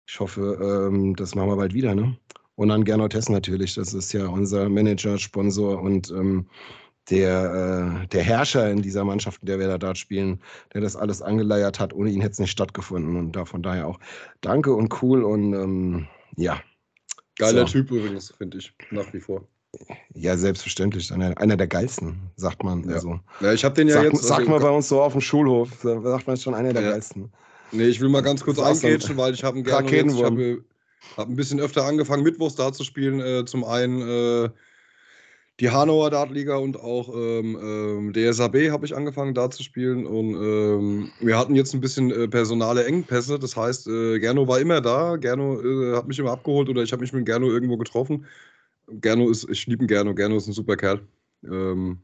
[0.08, 1.94] ich hoffe, ähm, das machen wir bald wieder.
[1.94, 2.18] Ne?
[2.56, 6.48] Und an Gernot Hess natürlich, das ist ja unser Manager, Sponsor und ähm,
[7.12, 10.40] der, äh, der Herrscher in dieser Mannschaft, in der wir da Dart spielen,
[10.74, 11.94] der das alles angeleiert hat.
[11.94, 13.18] Ohne ihn hätte es nicht stattgefunden.
[13.18, 14.00] Und da von daher auch
[14.40, 16.08] danke und cool und ähm,
[16.38, 16.60] ja.
[17.38, 17.74] Geiler so.
[17.74, 19.46] Typ übrigens, finde ich, nach wie vor.
[20.14, 21.12] Ja, selbstverständlich.
[21.14, 22.88] Einer, einer der geilsten, sagt man.
[22.88, 24.24] Ja, also, ja ich habe den ja sag, jetzt.
[24.24, 26.82] Sag also, mal bei uns so auf dem Schulhof, da sagt man schon einer der
[26.82, 26.92] ja.
[26.92, 27.32] geilsten.
[27.72, 30.14] Nee, ich will mal ganz kurz eingrätschen, weil ich habe einen gerne.
[30.14, 30.64] Ich habe
[31.16, 33.20] hab ein bisschen öfter angefangen, Mittwochs da zu spielen.
[33.22, 34.02] Äh, zum einen.
[34.02, 34.50] Äh,
[35.62, 40.08] die Hanauer Dartliga und auch ähm, ähm, DSAB habe ich angefangen da zu spielen.
[40.08, 43.38] Und ähm, wir hatten jetzt ein bisschen äh, personale Engpässe.
[43.38, 45.18] Das heißt, äh, Gerno war immer da.
[45.18, 48.26] Gerno äh, hat mich immer abgeholt oder ich habe mich mit Gerno irgendwo getroffen.
[48.88, 50.16] Gerno ist, ich liebe Gerno.
[50.16, 51.00] Gerno ist ein super Kerl.
[51.44, 52.02] Ähm,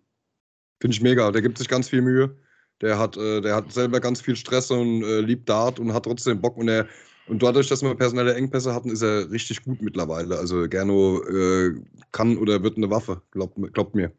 [0.80, 1.32] Finde ich mega.
[1.32, 2.38] Der gibt sich ganz viel Mühe.
[2.82, 6.04] Der hat, äh, der hat selber ganz viel Stress und äh, liebt Dart und hat
[6.04, 6.58] trotzdem Bock.
[6.58, 6.86] Und er,
[7.28, 10.38] und dadurch, dass wir personelle Engpässe hatten, ist er richtig gut mittlerweile.
[10.38, 11.76] Also Gerno äh,
[12.12, 14.12] kann oder wird eine Waffe, glaubt, glaubt mir.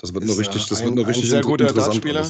[0.00, 2.26] Das wird ist, noch richtig, das ein, wird noch richtig ein sehr guter Dartspieler.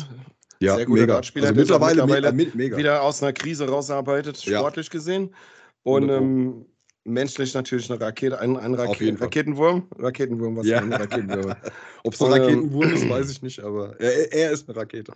[0.61, 1.15] Ja, sehr guter mega.
[1.15, 2.77] Dartspieler, also mittlerweile, mittlerweile mega, mega.
[2.77, 4.93] wieder aus einer Krise rausarbeitet, sportlich ja.
[4.93, 5.35] gesehen.
[5.83, 6.67] Und ähm,
[7.05, 9.89] menschlich natürlich eine Rakete, ein, ein Raket Raketenwurm.
[9.99, 10.79] Raketenwurm, was ja.
[10.83, 11.55] ein Raketenwurm.
[12.05, 15.13] Ob es ein Raketenwurm ist, weiß ich nicht, aber er, er ist eine Rakete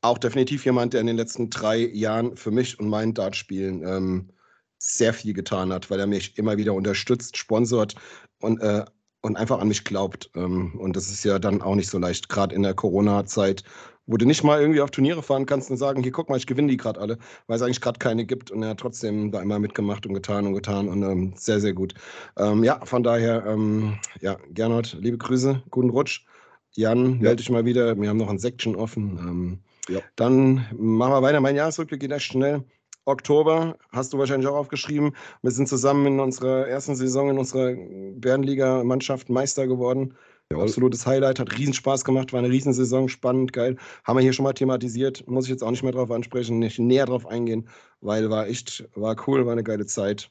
[0.00, 4.30] auch definitiv jemand, der in den letzten drei Jahren für mich und mein Dartspielen ähm,
[4.78, 7.96] sehr viel getan hat, weil er mich immer wieder unterstützt, sponsort
[8.40, 8.84] und, äh,
[9.22, 10.30] und einfach an mich glaubt.
[10.36, 13.64] Ähm, und das ist ja dann auch nicht so leicht, gerade in der Corona-Zeit,
[14.06, 16.46] wo du nicht mal irgendwie auf Turniere fahren kannst und sagen, hier guck mal, ich
[16.46, 18.50] gewinne die gerade alle, weil es eigentlich gerade keine gibt.
[18.50, 21.74] Und er hat trotzdem da immer mitgemacht und getan und getan und ähm, sehr, sehr
[21.74, 21.94] gut.
[22.38, 26.24] Ähm, ja, von daher, ähm, ja, Gernot, liebe Grüße, guten Rutsch.
[26.72, 27.20] Jan, ja.
[27.20, 28.00] melde dich mal wieder.
[28.00, 29.60] Wir haben noch ein Section offen.
[29.88, 30.00] Ja.
[30.16, 31.40] Dann machen wir weiter.
[31.40, 32.64] Mein Jahresrückblick geht echt schnell.
[33.04, 35.16] Oktober hast du wahrscheinlich auch aufgeschrieben.
[35.42, 40.14] Wir sind zusammen in unserer ersten Saison in unserer Bärenliga-Mannschaft Meister geworden.
[40.52, 40.58] Ja.
[40.58, 43.76] Absolutes Highlight, hat riesen Spaß gemacht, war eine Riesensaison, spannend, geil.
[44.04, 46.78] Haben wir hier schon mal thematisiert, muss ich jetzt auch nicht mehr drauf ansprechen, nicht
[46.78, 47.68] näher drauf eingehen,
[48.00, 50.30] weil war echt, war cool, war eine geile Zeit.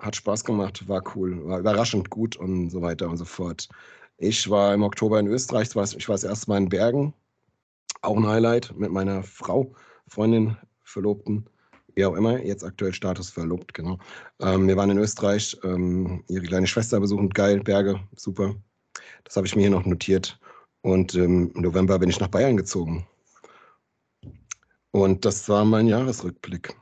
[0.00, 3.68] Hat Spaß gemacht, war cool, war überraschend gut und so weiter und so fort.
[4.18, 5.76] Ich war im Oktober in Österreich, ich
[6.08, 7.14] war das erste Mal in Bergen,
[8.06, 9.72] auch ein Highlight mit meiner Frau,
[10.08, 11.48] Freundin, Verlobten,
[11.94, 13.98] wie auch immer, jetzt aktuell Status verlobt, genau.
[14.40, 18.54] Ähm, wir waren in Österreich, ähm, ihre kleine Schwester besuchen, geil, Berge, super.
[19.24, 20.38] Das habe ich mir hier noch notiert.
[20.82, 23.06] Und ähm, im November bin ich nach Bayern gezogen.
[24.92, 26.74] Und das war mein Jahresrückblick.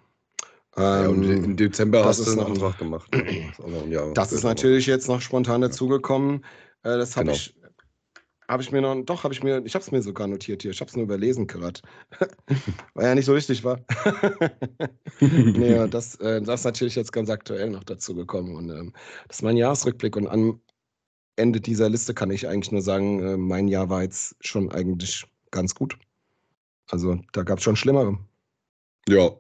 [0.77, 3.11] Ja, und im ähm, Dezember hast du es noch einen Tag gemacht.
[4.15, 6.45] Das ist natürlich jetzt noch spontan dazugekommen.
[6.83, 7.37] Äh, das habe genau.
[7.37, 7.55] ich
[8.49, 10.71] habe ich mir noch, doch, habe ich mir, ich habe es mir sogar notiert hier,
[10.71, 11.81] ich habe es nur überlesen gerade.
[12.95, 13.81] Weil ja nicht so richtig war.
[15.21, 18.55] nee, das, äh, das ist natürlich jetzt ganz aktuell noch dazu gekommen.
[18.57, 18.93] Und ähm,
[19.29, 20.17] das ist mein Jahresrückblick.
[20.17, 20.61] Und am
[21.37, 25.25] Ende dieser Liste kann ich eigentlich nur sagen, äh, mein Jahr war jetzt schon eigentlich
[25.51, 25.97] ganz gut.
[26.91, 28.19] Also da gab es schon Schlimmere.
[29.09, 29.31] Ja.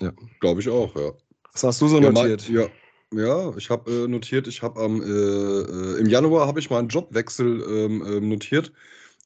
[0.00, 0.12] Ja.
[0.40, 1.12] Glaube ich auch, ja.
[1.52, 2.48] Was hast du so notiert?
[2.48, 2.68] Ja, ja,
[3.12, 6.88] ich habe äh, notiert, ich habe am äh, äh, im Januar habe ich mal einen
[6.88, 8.72] Jobwechsel ähm, ähm, notiert.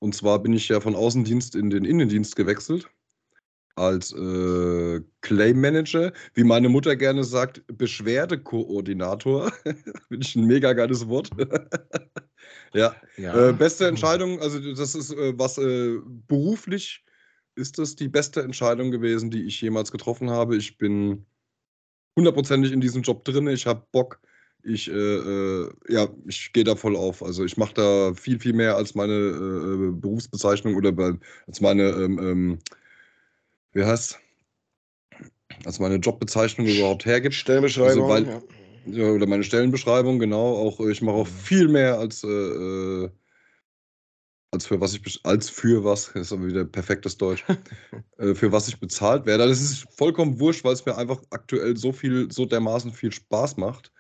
[0.01, 2.89] Und zwar bin ich ja von Außendienst in den Innendienst gewechselt
[3.77, 9.53] als äh, Claim Manager, wie meine Mutter gerne sagt, Beschwerdekoordinator.
[10.09, 11.31] Finde ich ein mega geiles Wort.
[12.73, 12.95] ja.
[13.17, 13.49] ja.
[13.49, 17.05] Äh, beste Entscheidung, also das ist äh, was äh, beruflich
[17.57, 20.57] ist das die beste Entscheidung gewesen, die ich jemals getroffen habe.
[20.57, 21.25] Ich bin
[22.17, 23.49] hundertprozentig in diesem Job drin.
[23.49, 24.21] Ich habe Bock.
[24.63, 27.23] Ich, äh, äh, ja, ich gehe da voll auf.
[27.23, 31.13] Also ich mache da viel, viel mehr als meine äh, Berufsbezeichnung oder bei,
[31.47, 32.59] als meine, ähm, ähm,
[33.73, 34.19] wie heißt
[35.67, 37.35] als meine Jobbezeichnung überhaupt hergibt.
[37.35, 38.11] Stellenbeschreibung.
[38.11, 38.43] Also, weil,
[38.87, 39.11] ja.
[39.11, 40.57] Oder meine Stellenbeschreibung, genau.
[40.57, 43.11] Auch ich mache auch viel mehr als äh, äh
[44.55, 47.45] als für was ich als für was, das ist aber wieder perfektes Deutsch,
[48.19, 49.47] äh, für was ich bezahlt werde.
[49.47, 53.57] Das ist vollkommen wurscht, weil es mir einfach aktuell so viel, so dermaßen viel Spaß
[53.59, 53.93] macht.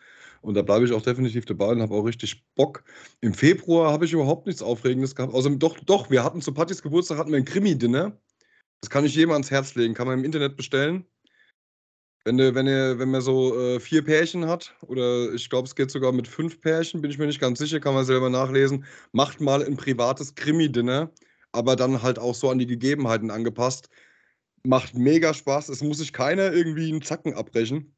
[0.42, 2.84] Und da bleibe ich auch definitiv dabei und habe auch richtig Bock.
[3.22, 5.32] Im Februar habe ich überhaupt nichts Aufregendes gehabt.
[5.32, 8.18] Außer doch, doch, wir hatten zu Pattys Geburtstag hatten wir ein Krimi-Dinner.
[8.82, 9.94] Das kann ich jedem ans Herz legen.
[9.94, 11.06] Kann man im Internet bestellen.
[12.24, 15.74] Wenn, du, wenn, ihr, wenn man so äh, vier Pärchen hat, oder ich glaube, es
[15.74, 18.84] geht sogar mit fünf Pärchen, bin ich mir nicht ganz sicher, kann man selber nachlesen,
[19.12, 21.10] macht mal ein privates Krimi-Dinner,
[21.52, 23.90] aber dann halt auch so an die Gegebenheiten angepasst.
[24.64, 25.68] Macht mega Spaß.
[25.68, 27.94] Es muss sich keiner irgendwie einen Zacken abbrechen.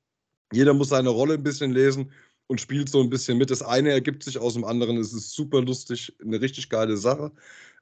[0.53, 2.13] Jeder muss seine Rolle ein bisschen lesen
[2.49, 3.51] und spielt so ein bisschen mit.
[3.51, 4.97] Das eine ergibt sich aus dem anderen.
[4.99, 7.33] Es ist super lustig, eine richtig geile Sache.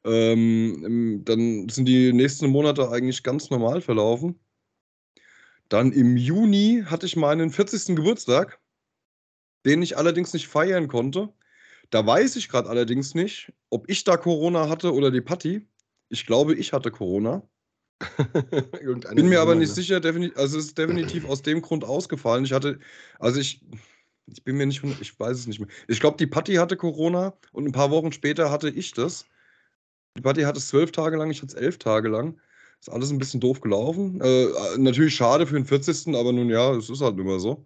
[0.05, 4.39] Ähm, dann sind die nächsten Monate eigentlich ganz normal verlaufen.
[5.69, 7.97] Dann im Juni hatte ich meinen 40.
[7.97, 8.61] Geburtstag,
[9.65, 11.33] den ich allerdings nicht feiern konnte.
[11.91, 15.67] Da weiß ich gerade allerdings nicht, ob ich da Corona hatte oder die Patti.
[16.09, 17.43] Ich glaube, ich hatte Corona.
[19.15, 19.75] Bin mir aber nicht ne?
[19.75, 20.01] sicher,
[20.37, 22.45] also es ist definitiv aus dem Grund ausgefallen.
[22.45, 22.79] Ich hatte,
[23.19, 23.65] also ich,
[24.27, 25.69] ich bin mir nicht, ich weiß es nicht mehr.
[25.89, 29.27] Ich glaube, die Patti hatte Corona und ein paar Wochen später hatte ich das.
[30.17, 32.41] Die Patti hatte es zwölf Tage lang, ich hatte es elf Tage lang.
[32.85, 34.20] Ist alles ein bisschen doof gelaufen.
[34.20, 36.14] Äh, natürlich schade für den 40.
[36.14, 37.64] Aber nun ja, es ist halt immer so.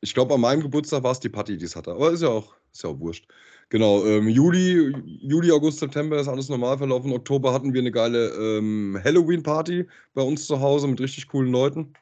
[0.00, 1.92] Ich glaube, an meinem Geburtstag war es die Patti, die es hatte.
[1.92, 3.28] Aber ist ja auch, ist ja auch wurscht.
[3.68, 7.12] Genau, ähm, Juli, Juli, August, September ist alles normal verlaufen.
[7.12, 11.92] Oktober hatten wir eine geile ähm, Halloween-Party bei uns zu Hause mit richtig coolen Leuten.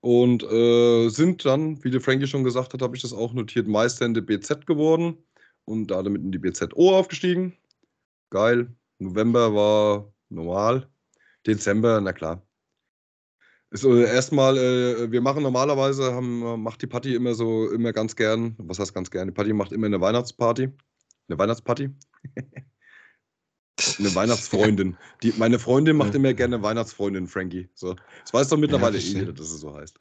[0.00, 3.68] Und äh, sind dann, wie der Frankie schon gesagt hat, habe ich das auch notiert,
[3.68, 5.18] Meister in der BZ geworden
[5.66, 7.52] und da damit in die BZO aufgestiegen.
[8.30, 8.74] Geil.
[8.98, 10.88] November war normal.
[11.46, 12.42] Dezember, na klar.
[13.70, 18.16] Ist äh, erstmal, äh, wir machen normalerweise, haben, macht die Party immer so, immer ganz
[18.16, 19.28] gern, was heißt ganz gern?
[19.28, 20.70] Die Party macht immer eine Weihnachtsparty.
[21.28, 21.90] Eine Weihnachtsparty.
[23.98, 24.96] eine Weihnachtsfreundin.
[25.22, 27.70] Die, meine Freundin macht immer gerne Weihnachtsfreundin, Frankie.
[27.74, 27.94] So.
[28.22, 29.98] Das weiß doch mittlerweile ja, eh jeder, dass es so heißt.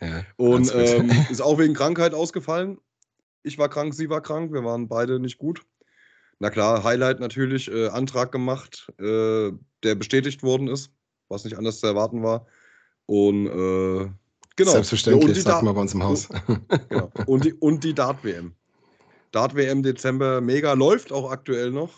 [0.00, 2.78] ja, Und ähm, ist auch wegen Krankheit ausgefallen.
[3.42, 5.62] Ich war krank, sie war krank, wir waren beide nicht gut.
[6.38, 9.50] Na klar, Highlight natürlich, äh, Antrag gemacht, äh,
[9.82, 10.90] der bestätigt worden ist,
[11.28, 12.46] was nicht anders zu erwarten war.
[13.06, 14.10] Und äh,
[14.56, 14.72] genau.
[14.72, 16.28] Selbstverständlich, ja, sagt man bei uns im Haus.
[16.88, 17.10] genau.
[17.26, 18.54] und, die, und die Dart-WM.
[19.32, 21.90] Dart-WM Dezember, mega, läuft auch aktuell noch.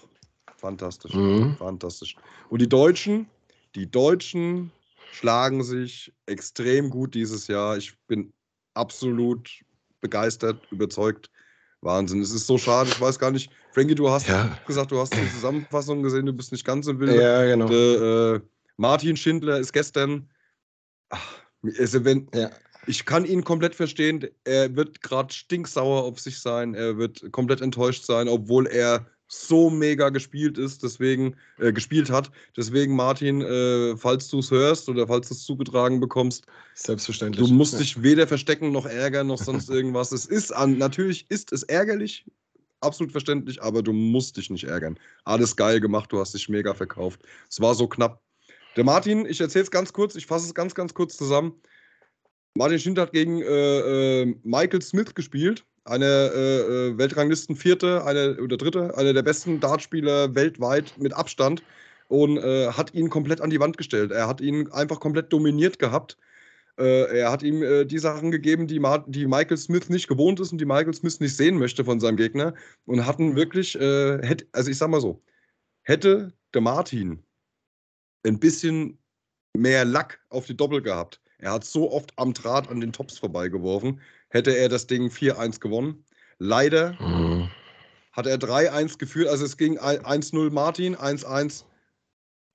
[0.56, 1.56] Fantastisch, mhm.
[1.58, 2.16] fantastisch.
[2.48, 3.26] Und die Deutschen,
[3.74, 4.70] die Deutschen
[5.12, 7.76] schlagen sich extrem gut dieses Jahr.
[7.76, 8.32] Ich bin
[8.74, 9.50] absolut
[10.00, 11.30] begeistert, überzeugt.
[11.82, 12.20] Wahnsinn.
[12.20, 12.90] Es ist so schade.
[12.90, 13.50] Ich weiß gar nicht.
[13.72, 14.56] Frankie, du hast ja.
[14.66, 17.20] gesagt, du hast die Zusammenfassung gesehen, du bist nicht ganz im Bilde.
[17.20, 17.66] Ja, genau.
[17.66, 18.40] De, äh,
[18.76, 20.28] Martin Schindler ist gestern.
[21.10, 21.38] Ach,
[21.78, 22.50] also wenn, ja.
[22.86, 24.26] Ich kann ihn komplett verstehen.
[24.44, 26.74] Er wird gerade stinksauer auf sich sein.
[26.74, 32.30] Er wird komplett enttäuscht sein, obwohl er so mega gespielt ist, deswegen äh, gespielt hat.
[32.54, 37.48] Deswegen, Martin, äh, falls du es hörst oder falls du es zugetragen bekommst, selbstverständlich.
[37.48, 37.78] Du musst ja.
[37.78, 40.12] dich weder verstecken noch ärgern noch sonst irgendwas.
[40.12, 42.26] es ist an, natürlich ist es ärgerlich,
[42.80, 44.98] absolut verständlich, aber du musst dich nicht ärgern.
[45.24, 47.22] Alles geil gemacht, du hast dich mega verkauft.
[47.48, 48.20] Es war so knapp.
[48.76, 51.54] Der Martin, ich erzähle es ganz kurz, ich fasse es ganz, ganz kurz zusammen.
[52.54, 58.40] Martin Schindler hat gegen äh, äh Michael Smith gespielt eine äh, äh, Weltranglisten Vierte, eine
[58.40, 61.62] oder Dritte, einer der besten Dartspieler weltweit mit Abstand
[62.08, 64.12] und äh, hat ihn komplett an die Wand gestellt.
[64.12, 66.18] Er hat ihn einfach komplett dominiert gehabt.
[66.78, 70.40] Äh, er hat ihm äh, die Sachen gegeben, die, Ma die, Michael Smith nicht gewohnt
[70.40, 72.54] ist und die Michael Smith nicht sehen möchte von seinem Gegner
[72.86, 75.22] und hatten wirklich, äh, hätt, also ich sag mal so,
[75.82, 77.22] hätte der Martin
[78.24, 78.98] ein bisschen
[79.54, 83.18] mehr Lack auf die Doppel gehabt, er hat so oft am Draht an den Tops
[83.18, 84.00] vorbeigeworfen,
[84.32, 86.04] hätte er das Ding 4-1 gewonnen.
[86.38, 87.50] Leider mhm.
[88.12, 91.64] hat er 3-1 geführt, also es ging 1-0 Martin, 1-1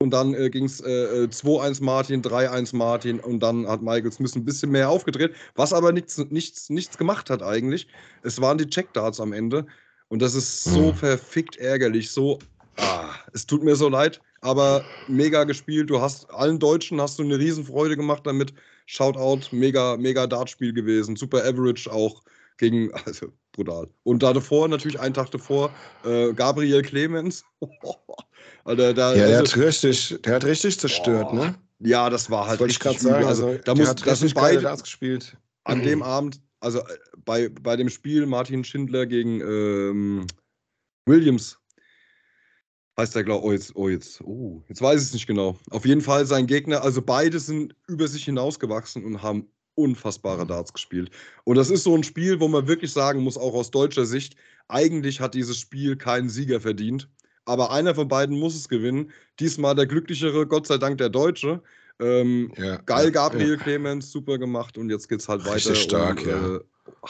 [0.00, 4.12] und dann äh, ging es äh, 2-1 äh, Martin, 3-1 Martin und dann hat Michael
[4.12, 7.86] Smith ein bisschen mehr aufgedreht, was aber nichts, nichts, nichts gemacht hat eigentlich.
[8.22, 9.66] Es waren die Checkdarts am Ende
[10.08, 10.94] und das ist so mhm.
[10.94, 12.40] verfickt ärgerlich, so,
[12.78, 15.90] ah, es tut mir so leid, aber mega gespielt.
[15.90, 18.52] Du hast allen Deutschen hast du eine Riesenfreude gemacht damit.
[18.86, 21.16] Shoutout, mega, mega Dartspiel gewesen.
[21.16, 22.22] Super Average auch
[22.56, 23.88] gegen, also brutal.
[24.04, 25.70] Und da davor, natürlich einen Tag davor,
[26.04, 27.44] äh, Gabriel Clemens.
[28.64, 31.46] Alter, da, ja, der, also, hat richtig, der hat richtig zerstört, boah.
[31.46, 31.54] ne?
[31.80, 32.54] Ja, das war halt.
[32.54, 33.24] Das wollte ich gerade sagen.
[33.24, 35.36] Also, also da muss, das sind beide Darts gespielt.
[35.64, 40.26] An dem Abend, also äh, bei, bei dem Spiel Martin Schindler gegen ähm,
[41.06, 41.57] Williams
[42.98, 45.56] heißt der, glaube oh jetzt, oh jetzt, oh, jetzt weiß ich es nicht genau.
[45.70, 49.46] Auf jeden Fall sein Gegner, also beide sind über sich hinausgewachsen und haben
[49.76, 50.48] unfassbare mhm.
[50.48, 51.10] Darts gespielt.
[51.44, 54.34] Und das ist so ein Spiel, wo man wirklich sagen muss, auch aus deutscher Sicht,
[54.66, 57.08] eigentlich hat dieses Spiel keinen Sieger verdient.
[57.46, 59.10] aber einer von beiden muss es gewinnen.
[59.40, 61.62] Diesmal der glücklichere, Gott sei Dank der Deutsche.
[61.98, 63.56] Ähm, Ja, geil, Gabriel ja.
[63.56, 65.54] Clemens, super gemacht und jetzt geht's halt weiter.
[65.54, 66.56] Richtig stark, und, ja.
[66.56, 66.60] äh,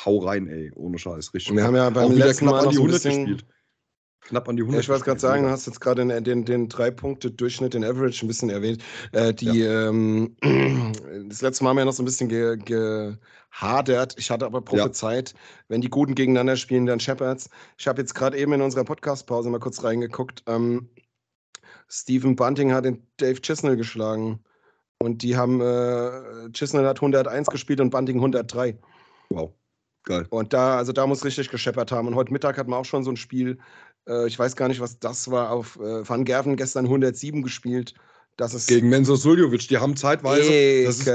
[0.04, 1.56] hau rein, ey, ohne Scheiß, richtig.
[1.56, 3.26] Wir haben ja beim letzten Mal noch die so ein 100 bisschen.
[3.26, 3.44] gespielt.
[4.28, 4.82] Knapp an die Ja, 100.
[4.82, 8.28] ich wollte gerade sagen, du hast jetzt gerade den, den, den Drei-Punkte-Durchschnitt, den Average ein
[8.28, 8.82] bisschen erwähnt.
[9.12, 10.36] Äh, die, ähm,
[11.28, 14.14] das letzte Mal haben wir ja noch so ein bisschen ge, gehadert.
[14.18, 15.34] Ich hatte aber prophezeit,
[15.68, 17.48] wenn die Guten gegeneinander spielen, dann Shepherds.
[17.78, 20.42] Ich habe jetzt gerade eben in unserer Podcast-Pause mal kurz reingeguckt.
[20.46, 20.90] Ähm,
[21.88, 24.44] Stephen Bunting hat den Dave Chisnell geschlagen.
[25.00, 28.76] Und die haben, äh, Chisnell hat 101 gespielt und Bunting 103.
[29.30, 29.52] Wow,
[30.02, 30.26] geil.
[30.28, 32.08] Und da, also da muss richtig gescheppert haben.
[32.08, 33.58] Und heute Mittag hatten wir auch schon so ein Spiel,
[34.26, 37.94] ich weiß gar nicht, was das war, auf äh, Van Gerven gestern 107 gespielt.
[38.38, 40.84] Das ist Gegen Menzo Suljovic, die haben zeitweise.
[40.84, 41.08] Das ist,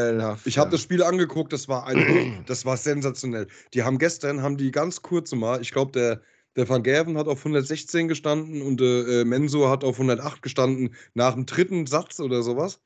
[0.46, 0.72] ich habe ja.
[0.72, 3.48] das Spiel angeguckt, das war ein, das war sensationell.
[3.74, 6.22] Die haben gestern, haben die ganz kurz mal, ich glaube, der,
[6.58, 11.34] der Van Gerven hat auf 116 gestanden und äh, Menso hat auf 108 gestanden nach
[11.34, 12.82] dem dritten Satz oder sowas.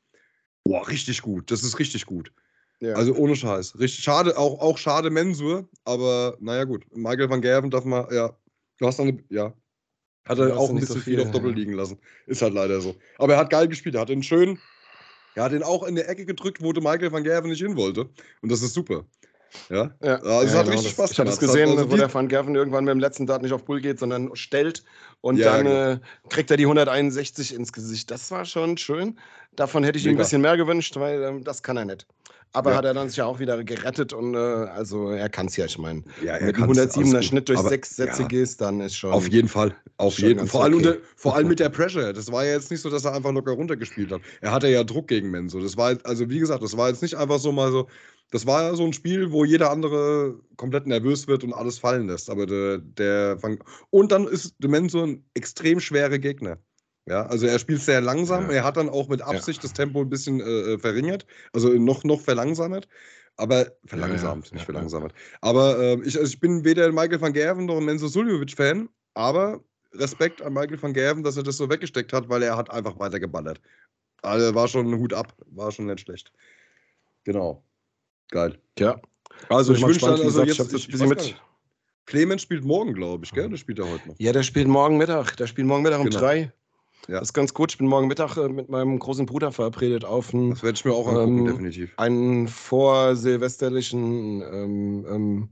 [0.64, 1.50] Boah, richtig gut.
[1.50, 2.32] Das ist richtig gut.
[2.80, 2.94] ja.
[2.94, 3.80] Also ohne Scheiß.
[3.80, 6.86] Richtig schade, auch, auch schade Mensur, aber naja gut.
[6.96, 8.38] Michael van Gerven darf mal, ja.
[8.78, 9.54] Du hast dann, eine, ja.
[10.28, 11.98] Hat er auch ein bisschen so viel, viel, auf Doppel liegen lassen.
[12.26, 12.96] Ist halt leider so.
[13.18, 13.96] Aber er hat geil gespielt.
[13.96, 14.60] Er hat den schön,
[15.36, 17.76] er hat den auch in der Ecke gedrückt, wo der Michael van Gerven nicht hin
[17.76, 18.10] wollte.
[18.42, 19.06] Und das ist super.
[19.70, 19.92] Ja.
[20.04, 22.14] Ja, Also es hat genau, richtig das- Spaß Ich habe es gesehen, Also wo der
[22.14, 24.84] Van Gerven irgendwann mit dem letzten Dart nicht auf Bull geht, sondern stellt
[25.22, 25.92] und Ja, dann genau.
[25.94, 28.12] äh, kriegt er die 161 ins Gesicht.
[28.12, 29.18] Das war schon schön.
[29.56, 32.06] Davon hätte ich ihm ein bisschen mehr gewünscht, weil ähm, das kann er nicht.
[32.54, 32.78] Aber Ja.
[32.78, 35.66] hat er dann sich ja auch wieder gerettet und äh, also er kann es ja,
[35.66, 36.04] ich meine.
[36.24, 38.28] Ja, Mit einem kann's, 107er alles Schnitt durch Aber- sechs Sätze ja.
[38.28, 39.12] gehst, dann ist schon.
[39.12, 40.88] Auf jeden Fall, auf jeden vor allem, okay.
[40.88, 42.14] unter, vor allem mit der Pressure.
[42.14, 44.22] Das war ja jetzt nicht so, dass er einfach locker runtergespielt hat.
[44.40, 45.60] Er hatte ja Druck gegen Menso.
[45.60, 47.88] Das war, also wie gesagt, das war jetzt nicht einfach so mal so.
[48.32, 52.08] Das war ja so ein Spiel, wo jeder andere komplett nervös wird und alles fallen
[52.08, 52.30] lässt.
[52.30, 53.60] Aber der, der Van-
[53.90, 56.58] und dann ist der Menso ein extrem schwerer Gegner.
[57.08, 58.48] Ja, also er spielt sehr langsam.
[58.48, 58.58] Ja.
[58.58, 62.04] Er hat dann auch mit Absicht das Tempo ein bisschen äh, äh, verringert, also noch,
[62.04, 62.88] noch verlangsamt.
[63.38, 64.66] Aber verlangsamt, ja, nicht ja.
[64.66, 65.14] verlangsamt.
[65.42, 68.90] Aber äh, ich, also ich bin weder ein Michael van Gerven noch ein Menzo Suljovic-Fan,
[69.14, 69.64] aber
[69.94, 73.00] Respekt an Michael van Gerven, dass er das so weggesteckt hat, weil er hat einfach
[73.00, 73.62] weitergeballert.
[74.22, 76.34] Also war schon ein Hut ab, war schon nicht schlecht.
[77.24, 77.64] Genau.
[78.30, 78.58] Geil.
[78.78, 79.00] Ja.
[79.50, 81.42] Also ich mal wünsche dann, also jetzt, ich ich ein bisschen mit.
[82.06, 83.50] Clemens spielt morgen, glaube ich, gell?
[83.50, 84.16] Der spielt er heute noch.
[84.18, 85.36] Ja, der spielt morgen Mittag.
[85.38, 86.20] Der spielt morgen Mittag um Genau.
[86.20, 86.52] drei.
[87.08, 87.20] Ja.
[87.20, 87.72] Das ist ganz gut.
[87.72, 90.86] Ich bin morgen Mittag äh, mit meinem großen Bruder verabredet auf ein, Das werde ich
[90.86, 91.94] mir auch angucken, Ähm, definitiv.
[91.98, 95.50] einen vorsilvesterlichen ähm, ähm,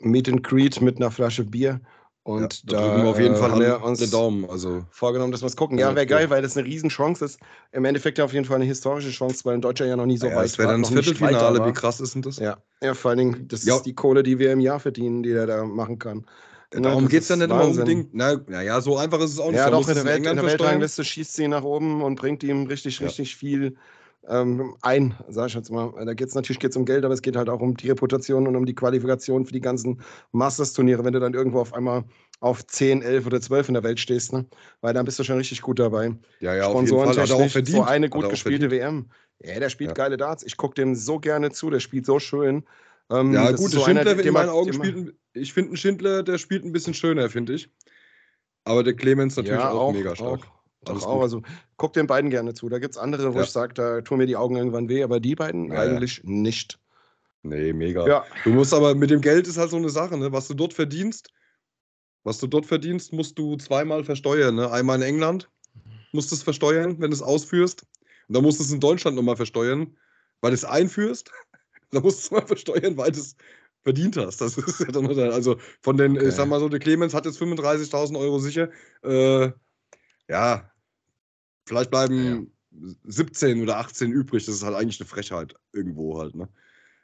[0.00, 1.80] Meet and Greet mit einer Flasche Bier.
[2.26, 4.50] Und ja, da, drücken wir auf jeden äh, Fall alle uns den Daumen.
[4.50, 5.78] Also vorgenommen, dass wir es gucken.
[5.78, 7.38] Ja, Ja, wäre geil, weil das eine Riesenchance ist.
[7.70, 10.16] Im Endeffekt ja auf jeden Fall eine historische Chance, weil ein Deutscher ja noch nie
[10.16, 11.60] so ja, weit das wäre war, dann das Viertelfinale.
[11.60, 11.68] war.
[11.68, 12.38] Wie krass ist denn das?
[12.38, 13.76] Ja, ja, vor allen Dingen, das Ja.
[13.76, 16.26] ist die Kohle, die wir im Jahr verdienen, die er da machen kann.
[16.74, 18.12] Ne, Darum geht es ja nicht immer unbedingt.
[18.12, 19.58] Na, na ja, so einfach ist es auch nicht.
[19.58, 20.46] Ja, doch, in du der, Welt, in der.
[20.46, 23.06] Weltrangliste schießt sie nach oben und bringt ihm richtig, Ja.
[23.06, 23.76] richtig viel
[24.28, 25.92] ähm, ein, sag ich jetzt mal.
[26.04, 28.46] Da geht es natürlich geht's um Geld, aber es geht halt auch um die Reputation
[28.46, 30.00] und um die Qualifikation für die ganzen
[30.32, 32.04] Masters-Turniere, wenn du dann irgendwo auf einmal
[32.40, 34.46] auf 10, 11 oder 12 in der Welt stehst, ne?
[34.80, 36.14] weil dann bist du schon richtig gut dabei.
[36.40, 37.08] Ja, ja, auf jeden Fall.
[37.16, 37.76] Hat er auch verdient.
[37.76, 38.70] so eine gut auch gespielte.
[38.70, 39.06] WM.
[39.42, 39.94] Ja, der spielt Ja.
[39.94, 40.42] geile Darts.
[40.42, 42.64] Ich gucke dem so gerne zu, der spielt so schön.
[43.10, 45.14] Ähm, Ja, gut, so einer, Schindler in den man- meinen Augen spielt.
[45.34, 47.70] Ich finde, ein Schindler, der spielt ein bisschen schöner, finde ich.
[48.64, 50.40] Aber der Clemens natürlich ja, auch, mega stark.
[50.44, 50.55] Auch,
[50.94, 51.14] doch auch.
[51.14, 51.22] gut.
[51.22, 51.42] Also
[51.76, 52.68] guck den beiden gerne zu.
[52.68, 53.44] Da gibt es andere, wo Ja.
[53.44, 56.78] ich sage, da tun mir die Augen irgendwann weh, aber die beiden Ja, eigentlich nicht.
[57.42, 58.06] Nee, mega.
[58.06, 60.32] Ja, Du musst aber mit dem Geld ist halt so eine Sache, ne?
[60.32, 61.30] Was du dort verdienst,
[62.24, 64.56] was du dort verdienst, musst du zweimal versteuern.
[64.56, 64.70] Ne?
[64.70, 65.48] Einmal in England
[66.12, 67.82] musst du es versteuern, wenn du es ausführst.
[68.28, 69.96] Und dann musst du es in Deutschland nochmal versteuern,
[70.40, 71.30] weil du es einführst.
[71.92, 73.36] Dann musst du es mal versteuern, weil du es
[73.84, 74.40] verdient hast.
[74.40, 76.28] Das ist ja dann also von den, Okay.
[76.28, 78.70] ich sag mal so, der Clemens hat jetzt 35.000 Euro sicher.
[79.04, 79.52] Äh,
[80.28, 80.68] ja,
[81.66, 82.50] vielleicht bleiben
[83.04, 84.46] 17 oder 18 übrig.
[84.46, 86.48] Das ist halt eigentlich eine Frechheit irgendwo halt, ne?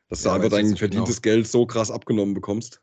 [0.09, 2.81] Dass du Ja, einfach weiß ich dein nicht verdientes Geld so krass abgenommen bekommst.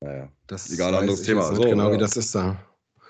[0.00, 0.30] Naja.
[0.46, 1.54] das Egal, anderes Thema.
[1.54, 1.94] So, genau, ja.
[1.94, 2.58] wie das ist da.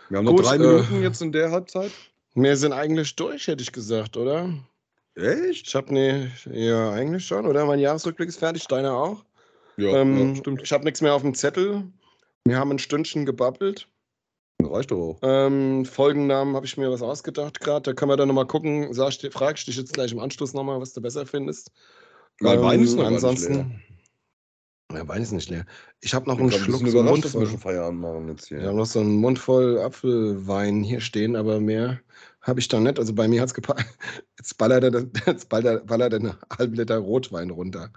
[0.09, 1.91] Wir haben noch Gut, drei äh, Minuten jetzt in der Halbzeit.
[2.35, 4.53] Wir sind eigentlich durch, hätte ich gesagt, oder?
[5.15, 5.69] Echt?
[5.69, 7.65] Ich habe ne, ja, eigentlich schon, oder?
[7.65, 9.25] Mein Jahresrückblick ist fertig, deiner auch.
[9.77, 10.63] Ja, ähm, ja stimmt.
[10.63, 11.85] Ich habe nichts mehr auf dem Zettel.
[12.45, 13.89] Wir haben ein Stündchen gebabbelt.
[14.75, 15.19] Reicht doch auch.
[15.23, 17.83] Ähm, Folgennamen habe ich mir was ausgedacht gerade.
[17.83, 18.93] Da können wir dann nochmal gucken.
[18.93, 21.71] Sag ich, dir- frag ich dich jetzt gleich im Anschluss nochmal, was du besser findest.
[22.41, 23.53] Mein Wein ist noch Ähm, ansonsten.
[23.53, 23.83] ansonsten.
[24.93, 25.65] Ja, Wein ist nicht leer.
[26.01, 28.49] Ich habe noch Ich einen ein Schluck, bisschen so einen Mund schon Feierabend machen jetzt
[28.49, 28.61] hier.
[28.61, 32.01] Wir haben noch so einen Mund voll Apfelwein hier stehen, aber mehr
[32.43, 32.99] habe ich da nicht.
[32.99, 33.87] Also bei mir hat es gepackt.
[34.39, 37.91] Jetzt ballert er, jetzt ballert, ballert er eine halbe Liter Rotwein runter.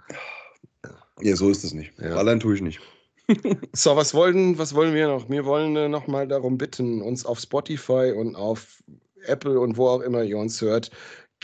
[1.20, 1.92] Ja, so ist es nicht.
[1.98, 2.14] Ja.
[2.14, 2.80] Ballern tue ich nicht.
[3.72, 5.28] so, was wollen, was wollen wir noch?
[5.28, 8.82] Wir wollen äh, noch mal darum bitten, uns auf Spotify und auf
[9.24, 10.90] Apple und wo auch immer ihr uns hört,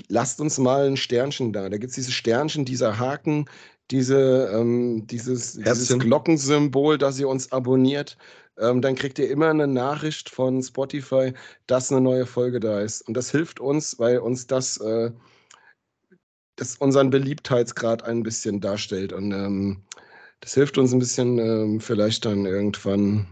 [0.08, 1.68] lasst uns mal ein Sternchen da.
[1.68, 3.46] Da gibt es diese Sternchen, dieser Haken,
[3.90, 8.16] diese, ähm, dieses, dieses Glockensymbol, dass ihr uns abonniert.
[8.58, 11.32] Ähm, dann kriegt ihr immer eine Nachricht von Spotify,
[11.66, 13.02] dass eine neue Folge da ist.
[13.02, 15.10] Und das hilft uns, weil uns das, äh,
[16.56, 19.12] das unseren Beliebtheitsgrad ein bisschen darstellt.
[19.12, 19.82] Und ähm,
[20.44, 23.26] das hilft uns ein bisschen, ähm, vielleicht dann irgendwann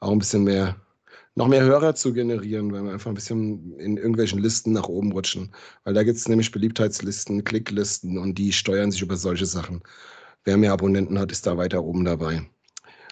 [0.00, 0.76] auch ein bisschen mehr
[1.36, 5.12] noch mehr Hörer zu generieren, weil wir einfach ein bisschen in irgendwelchen Listen nach oben
[5.12, 5.52] rutschen.
[5.84, 9.82] Weil da gibt es nämlich Beliebtheitslisten, Klicklisten und die steuern sich über solche Sachen.
[10.44, 12.48] Wer mehr Abonnenten hat, ist da weiter oben dabei.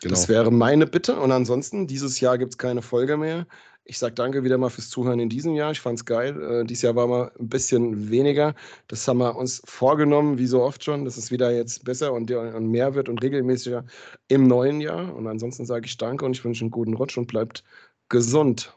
[0.03, 0.15] Genau.
[0.15, 1.19] Das wäre meine Bitte.
[1.19, 3.47] Und ansonsten, dieses Jahr gibt es keine Folge mehr.
[3.85, 5.71] Ich sage danke wieder mal fürs Zuhören in diesem Jahr.
[5.71, 6.41] Ich fand es geil.
[6.43, 8.55] Äh, dieses Jahr war mal ein bisschen weniger.
[8.89, 12.31] Das haben wir uns vorgenommen, wie so oft schon, dass es wieder jetzt besser und,
[12.33, 13.85] und mehr wird und regelmäßiger
[14.27, 15.15] im neuen Jahr.
[15.15, 17.63] Und ansonsten sage ich danke und ich wünsche einen guten Rutsch und bleibt
[18.09, 18.77] gesund.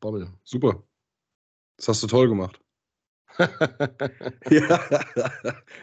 [0.00, 0.28] Bobbel.
[0.42, 0.82] Super.
[1.76, 2.60] Das hast du toll gemacht.
[4.50, 4.80] ja.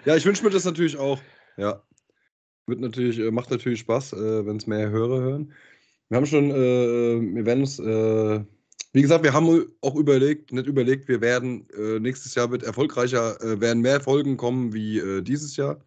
[0.05, 1.19] ja, ich wünsche mir das natürlich auch.
[1.55, 1.81] Ja.
[2.69, 5.53] Wird natürlich, äh, macht natürlich Spaß, äh, wenn es mehr Hörer hören.
[6.09, 11.07] Wir haben schon, äh, wir werden uns, wie gesagt, wir haben auch überlegt, nicht überlegt,
[11.07, 11.67] wir werden,
[12.01, 15.79] nächstes Jahr wird erfolgreicher, werden mehr Folgen kommen wie dieses Jahr.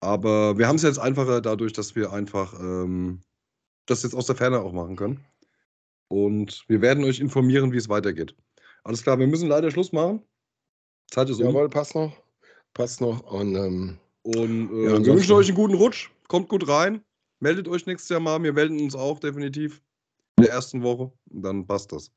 [0.00, 3.20] Aber wir haben es jetzt einfacher dadurch, dass wir einfach ähm,
[3.86, 5.24] das jetzt aus der Ferne auch machen können.
[6.08, 8.34] Und wir werden euch informieren, wie es weitergeht.
[8.84, 10.22] Alles klar, wir müssen leider Schluss machen.
[11.10, 11.46] Zeit ist um.
[11.46, 12.12] Jawohl, passt noch.
[12.74, 13.22] Passt noch.
[13.30, 16.10] Und, ähm, und äh, ja, wir wünschen euch einen guten Rutsch.
[16.28, 17.04] Kommt gut rein.
[17.40, 18.42] Meldet euch nächstes Jahr mal.
[18.42, 19.82] Wir melden uns auch definitiv
[20.38, 21.12] in der ersten Woche.
[21.30, 22.10] Und dann passt das.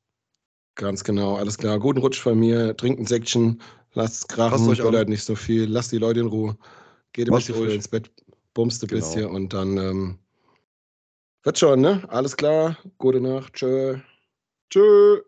[0.75, 1.79] Ganz genau, alles klar.
[1.79, 2.75] Guten Rutsch von mir.
[2.77, 3.61] Trinkt ein Säckchen.
[3.93, 4.69] Lasst es krachen.
[4.69, 5.65] Euch halt nicht so viel.
[5.65, 6.57] Lasst die Leute in Ruhe.
[7.11, 8.09] Geht ein bisschen früher ins Bett.
[8.53, 9.01] Bumst ein genau.
[9.01, 10.19] bisschen und dann ähm,
[11.43, 12.03] wird schon, ne?
[12.09, 12.77] Alles klar.
[12.99, 13.53] Gute Nacht.
[13.53, 13.97] Tschö.
[14.69, 15.21] Tschö.